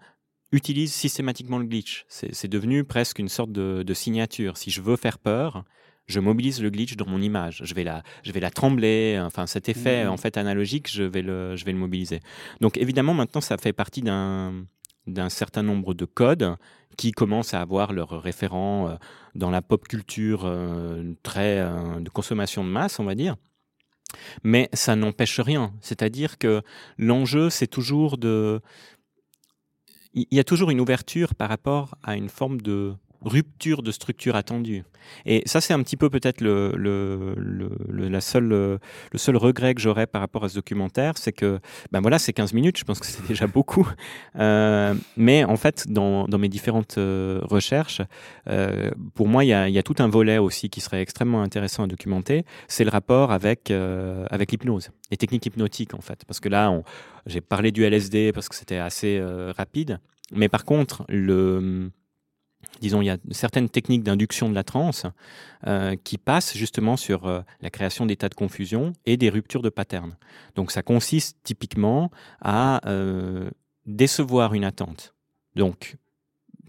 utilisent 0.52 0.94
systématiquement 0.94 1.58
le 1.58 1.64
glitch. 1.64 2.04
C'est 2.08 2.48
devenu 2.48 2.84
presque 2.84 3.18
une 3.18 3.28
sorte 3.28 3.52
de, 3.52 3.82
de 3.82 3.94
signature. 3.94 4.56
Si 4.56 4.70
je 4.70 4.80
veux 4.80 4.96
faire 4.96 5.18
peur, 5.18 5.64
je 6.08 6.20
mobilise 6.20 6.60
le 6.62 6.70
glitch 6.70 6.96
dans 6.96 7.06
mon 7.06 7.20
image. 7.20 7.62
Je 7.64 7.74
vais 7.74 7.84
la, 7.84 8.02
je 8.22 8.32
vais 8.32 8.40
la 8.40 8.50
trembler. 8.50 9.20
Enfin, 9.24 9.46
cet 9.46 9.68
effet 9.68 10.04
mmh. 10.04 10.08
en 10.08 10.16
fait 10.16 10.36
analogique, 10.36 10.90
je 10.90 11.04
vais 11.04 11.22
le, 11.22 11.54
je 11.56 11.64
vais 11.64 11.72
le 11.72 11.78
mobiliser. 11.78 12.20
Donc 12.60 12.76
évidemment, 12.76 13.14
maintenant, 13.14 13.40
ça 13.40 13.56
fait 13.58 13.72
partie 13.72 14.02
d'un 14.02 14.64
d'un 15.08 15.28
certain 15.28 15.62
nombre 15.62 15.94
de 15.94 16.04
codes 16.04 16.56
qui 16.96 17.12
commencent 17.12 17.54
à 17.54 17.60
avoir 17.60 17.92
leur 17.92 18.22
référent 18.22 18.88
euh, 18.88 18.96
dans 19.34 19.50
la 19.50 19.62
pop 19.62 19.86
culture 19.86 20.42
euh, 20.44 21.14
très 21.22 21.58
euh, 21.58 22.00
de 22.00 22.10
consommation 22.10 22.64
de 22.64 22.68
masse, 22.68 22.98
on 22.98 23.04
va 23.04 23.14
dire. 23.14 23.36
Mais 24.42 24.68
ça 24.72 24.96
n'empêche 24.96 25.40
rien. 25.40 25.72
C'est-à-dire 25.80 26.38
que 26.38 26.62
l'enjeu, 26.96 27.50
c'est 27.50 27.66
toujours 27.66 28.18
de... 28.18 28.60
Il 30.14 30.26
y 30.30 30.40
a 30.40 30.44
toujours 30.44 30.70
une 30.70 30.80
ouverture 30.80 31.34
par 31.34 31.48
rapport 31.48 31.96
à 32.02 32.16
une 32.16 32.28
forme 32.28 32.60
de 32.60 32.94
rupture 33.22 33.82
de 33.82 33.90
structure 33.90 34.36
attendue. 34.36 34.84
Et 35.26 35.42
ça, 35.46 35.60
c'est 35.60 35.74
un 35.74 35.82
petit 35.82 35.96
peu 35.96 36.10
peut-être 36.10 36.40
le, 36.40 36.72
le, 36.76 37.34
le, 37.36 38.08
la 38.08 38.20
seule, 38.20 38.48
le 38.48 38.78
seul 39.18 39.36
regret 39.36 39.74
que 39.74 39.80
j'aurais 39.80 40.06
par 40.06 40.20
rapport 40.20 40.44
à 40.44 40.48
ce 40.48 40.54
documentaire, 40.54 41.16
c'est 41.16 41.32
que, 41.32 41.60
ben 41.92 42.00
voilà, 42.00 42.18
c'est 42.18 42.32
15 42.32 42.52
minutes, 42.52 42.78
je 42.78 42.84
pense 42.84 43.00
que 43.00 43.06
c'est 43.06 43.26
déjà 43.26 43.46
beaucoup. 43.58 43.88
Euh, 44.36 44.94
mais 45.16 45.44
en 45.44 45.56
fait, 45.56 45.86
dans, 45.88 46.26
dans 46.28 46.38
mes 46.38 46.48
différentes 46.48 46.98
euh, 46.98 47.40
recherches, 47.42 48.02
euh, 48.48 48.90
pour 49.14 49.28
moi, 49.28 49.44
il 49.44 49.48
y 49.48 49.52
a, 49.52 49.68
y 49.68 49.78
a, 49.78 49.82
tout 49.82 49.96
un 49.98 50.08
volet 50.08 50.38
aussi 50.38 50.68
qui 50.70 50.80
serait 50.80 51.00
extrêmement 51.00 51.42
intéressant 51.42 51.84
à 51.84 51.86
documenter, 51.86 52.44
c'est 52.66 52.84
le 52.84 52.90
rapport 52.90 53.32
avec, 53.32 53.70
avec 53.70 54.52
l'hypnose, 54.52 54.90
les 55.10 55.16
techniques 55.16 55.46
hypnotiques 55.46 55.94
en 55.94 56.00
fait. 56.00 56.24
Parce 56.26 56.40
que 56.40 56.48
là, 56.48 56.82
j'ai 57.26 57.40
parlé 57.40 57.72
du 57.72 57.84
LSD 57.84 58.32
parce 58.32 58.48
que 58.48 58.54
c'était 58.54 58.76
assez 58.76 59.22
rapide. 59.56 60.00
Mais 60.32 60.48
par 60.48 60.64
contre, 60.64 61.04
le, 61.08 61.90
disons, 62.80 63.02
il 63.02 63.06
y 63.06 63.10
a 63.10 63.18
certaines 63.30 63.68
techniques 63.68 64.02
d'induction 64.02 64.48
de 64.48 64.54
la 64.54 64.64
transe 64.64 65.06
euh, 65.66 65.96
qui 66.02 66.18
passent 66.18 66.56
justement 66.56 66.96
sur 66.96 67.26
euh, 67.26 67.40
la 67.60 67.70
création 67.70 68.06
d'états 68.06 68.28
de 68.28 68.34
confusion 68.34 68.92
et 69.06 69.16
des 69.16 69.30
ruptures 69.30 69.62
de 69.62 69.68
patterns. 69.68 70.16
Donc 70.54 70.70
ça 70.70 70.82
consiste 70.82 71.38
typiquement 71.42 72.10
à 72.40 72.86
euh, 72.88 73.50
décevoir 73.86 74.54
une 74.54 74.64
attente. 74.64 75.14
Donc 75.56 75.96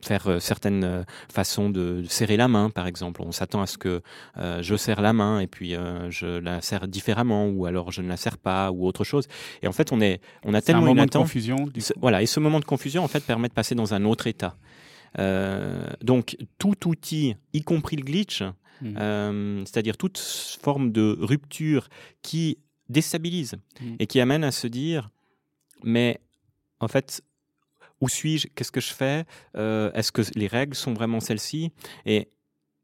faire 0.02 0.38
certaines 0.39 1.06
façons 1.30 1.69
de, 1.69 2.06
serrer 2.08 2.38
la 2.38 2.47
main, 2.47 2.69
par 2.69 2.88
exemple. 2.88 3.21
On 3.21 3.34
s'attend 3.34 3.62
à 3.62 3.67
ce 3.67 3.78
que 3.78 4.02
je 4.38 4.75
serre 4.78 5.02
la 5.02 5.12
main 5.12 5.41
et 5.41 5.47
puis 5.47 5.75
je 6.10 6.39
la 6.39 6.62
serre 6.62 6.88
différemment, 6.88 7.49
ou 7.49 7.65
alors 7.65 7.91
je 7.91 8.02
ne 8.02 8.08
la 8.08 8.15
serre 8.15 8.38
pas, 8.38 8.71
ou 8.71 8.86
autre 8.86 9.04
chose. 9.04 9.28
Et 9.62 9.67
en 9.67 9.73
fait, 9.73 9.91
on 9.91 9.99
est, 9.99 10.21
on 10.45 10.54
a 10.54 10.62
tellement 10.62 10.84
un 10.84 10.86
moment 10.86 11.06
de 11.06 11.12
confusion. 11.12 11.69
Voilà, 11.97 12.21
et 12.21 12.28
ce 12.28 12.39
moment 12.39 12.62
de 12.62 12.65
confusion 12.65 13.04
en 13.04 13.10
fait 13.10 13.25
permet 13.25 13.49
de 13.49 13.54
passer 13.54 13.75
dans 13.75 13.93
un 13.93 14.06
autre 14.06 14.28
état. 14.28 14.56
Euh, 15.17 15.89
donc 16.02 16.38
tout 16.58 16.88
outil, 16.88 17.36
y 17.54 17.62
compris 17.62 17.95
le 17.95 18.04
glitch, 18.04 18.41
mmh. 18.41 18.98
euh, 18.98 19.65
c'est-à-dire 19.65 19.98
toute 19.98 20.17
forme 20.17 20.91
de 20.91 21.17
rupture 21.19 21.89
qui 22.22 22.60
déstabilise 22.89 23.56
mmh. 23.82 23.95
et 24.00 24.08
qui 24.08 24.19
amène 24.19 24.43
à 24.43 24.52
se 24.52 24.67
dire, 24.67 25.10
mais 25.84 26.19
en 26.80 26.88
fait, 26.88 27.24
où 28.02 28.08
suis-je? 28.08 28.48
Qu'est-ce 28.56 28.72
que 28.72 28.82
je 28.82 28.93
fais? 28.93 29.26
Euh, 29.58 29.91
Est-ce 29.93 30.12
que 30.12 30.22
les 30.36 30.48
règles 30.48 30.76
sont 30.76 30.93
vraiment 30.93 31.19
celles-ci? 31.19 31.72
Et 32.06 32.30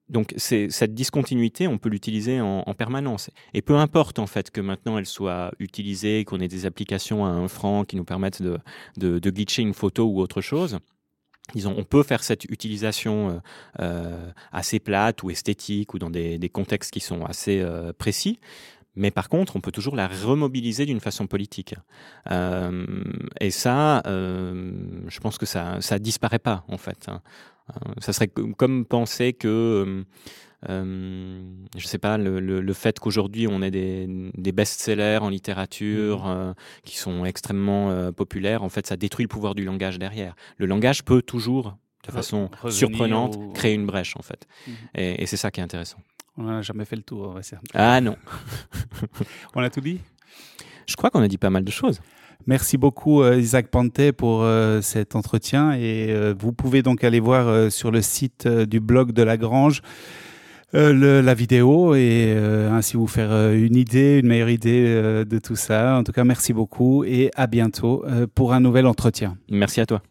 donc 0.10 0.34
cette 0.38 0.94
discontinuité, 0.94 1.68
on 1.68 1.80
peut 1.80 1.90
l'utiliser 1.90 2.40
en, 2.40 2.74
permanence. 2.76 3.32
Et 3.56 3.64
peu 3.64 3.76
importe 3.76 4.20
en 4.20 4.28
fait 4.28 4.52
que 4.52 4.62
maintenant 4.62 5.00
elle 5.00 5.08
soit 5.08 5.52
utilisée, 5.58 6.26
qu'on 6.26 6.40
ait 6.42 6.48
des 6.48 6.68
applications 6.68 7.26
à 7.26 7.30
un 7.30 7.48
franc 7.48 7.86
qui 7.86 7.96
nous 7.96 8.04
permettent 8.04 8.42
de, 8.42 8.60
de, 8.98 9.18
de 9.18 9.30
glitcher 9.32 9.64
une 9.64 9.74
photo 9.74 10.06
ou 10.06 10.20
autre 10.20 10.42
chose 10.42 10.78
on 11.65 11.84
peut 11.84 12.03
faire 12.03 12.23
cette 12.23 12.45
utilisation 12.45 13.29
euh, 13.29 13.39
euh, 13.81 14.31
assez 14.51 14.79
plate 14.79 15.23
ou 15.23 15.29
esthétique 15.29 15.93
ou 15.93 15.99
dans 15.99 16.10
des, 16.10 16.49
contextes 16.49 16.91
qui 16.91 16.99
sont 16.99 17.25
assez 17.25 17.60
euh, 17.60 17.93
précis, 17.93 18.39
Mais 18.95 19.12
par 19.12 19.27
contre, 19.27 19.55
on 19.55 19.62
peut 19.62 19.71
toujours 19.71 19.95
la 19.95 20.08
remobiliser 20.08 20.86
d'une 20.86 21.01
façon 21.01 21.27
politique. 21.27 21.75
Et 23.41 23.51
ça, 23.51 24.01
je 24.05 25.19
pense 25.19 25.38
que 25.38 25.45
ça, 25.45 25.81
ça 25.81 25.99
disparaît 25.99 26.39
pas 26.39 26.63
en 26.67 26.77
fait. 26.77 27.10
Hein. 27.69 27.73
Euh, 27.88 27.93
ça 27.99 28.13
serait 28.13 28.28
comme 28.28 28.86
penser 28.86 29.34
que, 29.34 30.06
euh, 30.69 31.41
je 31.78 31.88
sais 31.88 31.97
pas, 31.97 32.17
le, 32.17 32.39
le, 32.39 32.62
le 32.62 32.73
fait 32.73 32.99
qu'aujourd'hui 32.99 33.47
on 33.47 33.62
ait 33.62 33.71
des, 33.71 34.08
des 34.36 34.51
best-sellers 34.51 35.19
en 35.21 35.30
littérature 35.30 36.25
mmh. 36.25 36.30
euh, 36.30 36.54
qui 36.84 36.97
sont 36.97 37.25
extrêmement 37.25 37.91
euh, 37.91 38.12
populaires, 38.12 38.63
en 38.63 38.69
fait, 38.69 38.88
ça 38.88 38.97
détruit 38.97 39.23
le 39.23 39.30
pouvoir 39.30 39.56
du 39.56 39.63
langage 39.63 39.99
derrière. 39.99 40.36
Le 40.58 40.65
langage 40.65 41.04
peut 41.04 41.21
toujours, 41.21 41.78
de 42.06 42.12
façon 42.12 42.49
Revenir 42.62 42.73
surprenante, 42.73 43.36
au... 43.38 43.51
créer 43.51 43.73
une 43.73 43.86
brèche 43.86 44.15
en 44.15 44.21
fait. 44.21 44.47
Mmh. 44.67 44.71
Et, 44.95 45.23
et 45.23 45.25
c'est 45.25 45.38
ça 45.38 45.51
qui 45.51 45.60
est 45.60 45.63
intéressant. 45.63 45.97
On 46.38 46.43
n'a 46.43 46.62
jamais 46.62 46.86
fait 46.86 46.97
le 46.97 47.01
tour. 47.01 47.34
Ouais, 47.36 47.41
ah 47.73 48.01
non. 48.01 48.17
on 49.56 49.63
a 49.63 49.69
tout 49.69 49.80
dit? 49.82 50.01
Je 50.86 50.95
crois 50.95 51.10
qu'on 51.10 51.21
a 51.21 51.28
dit 51.28 51.38
pas 51.38 51.49
mal 51.49 51.63
de 51.63 51.71
choses. 51.71 52.01
Merci 52.48 52.78
beaucoup 52.78 53.21
euh, 53.21 53.39
Isaac 53.39 53.67
Panté 53.67 54.12
pour 54.12 54.43
euh, 54.43 54.82
cet 54.82 55.15
entretien 55.15 55.74
et 55.74 56.08
euh, 56.10 56.34
vous 56.38 56.54
pouvez 56.54 56.84
donc 56.84 57.04
aller 57.04 57.19
voir 57.19 57.71
sur 57.71 57.91
le 57.91 58.02
site 58.02 58.48
du 58.48 58.80
blog 58.80 59.12
de 59.12 59.24
la 59.24 59.38
Grange 59.38 59.82
le, 60.74 61.21
la 61.21 61.34
vidéo 61.34 61.95
et 61.95 62.36
ainsi 62.69 62.98
vous 62.98 63.08
faire 63.08 63.54
une 63.54 63.78
idée, 63.78 64.19
une 64.19 64.28
meilleure 64.28 64.50
idée 64.50 64.84
de 65.26 65.39
tout 65.39 65.56
ça. 65.56 65.98
En 65.98 66.04
tout 66.04 66.12
cas, 66.12 66.26
merci 66.26 66.52
beaucoup 66.52 67.06
et 67.06 67.32
à 67.36 67.48
bientôt 67.48 68.04
pour 68.34 68.52
un 68.52 68.60
nouvel 68.60 68.86
entretien. 68.86 69.38
Merci 69.50 69.80
à 69.80 69.86
toi. 69.86 70.02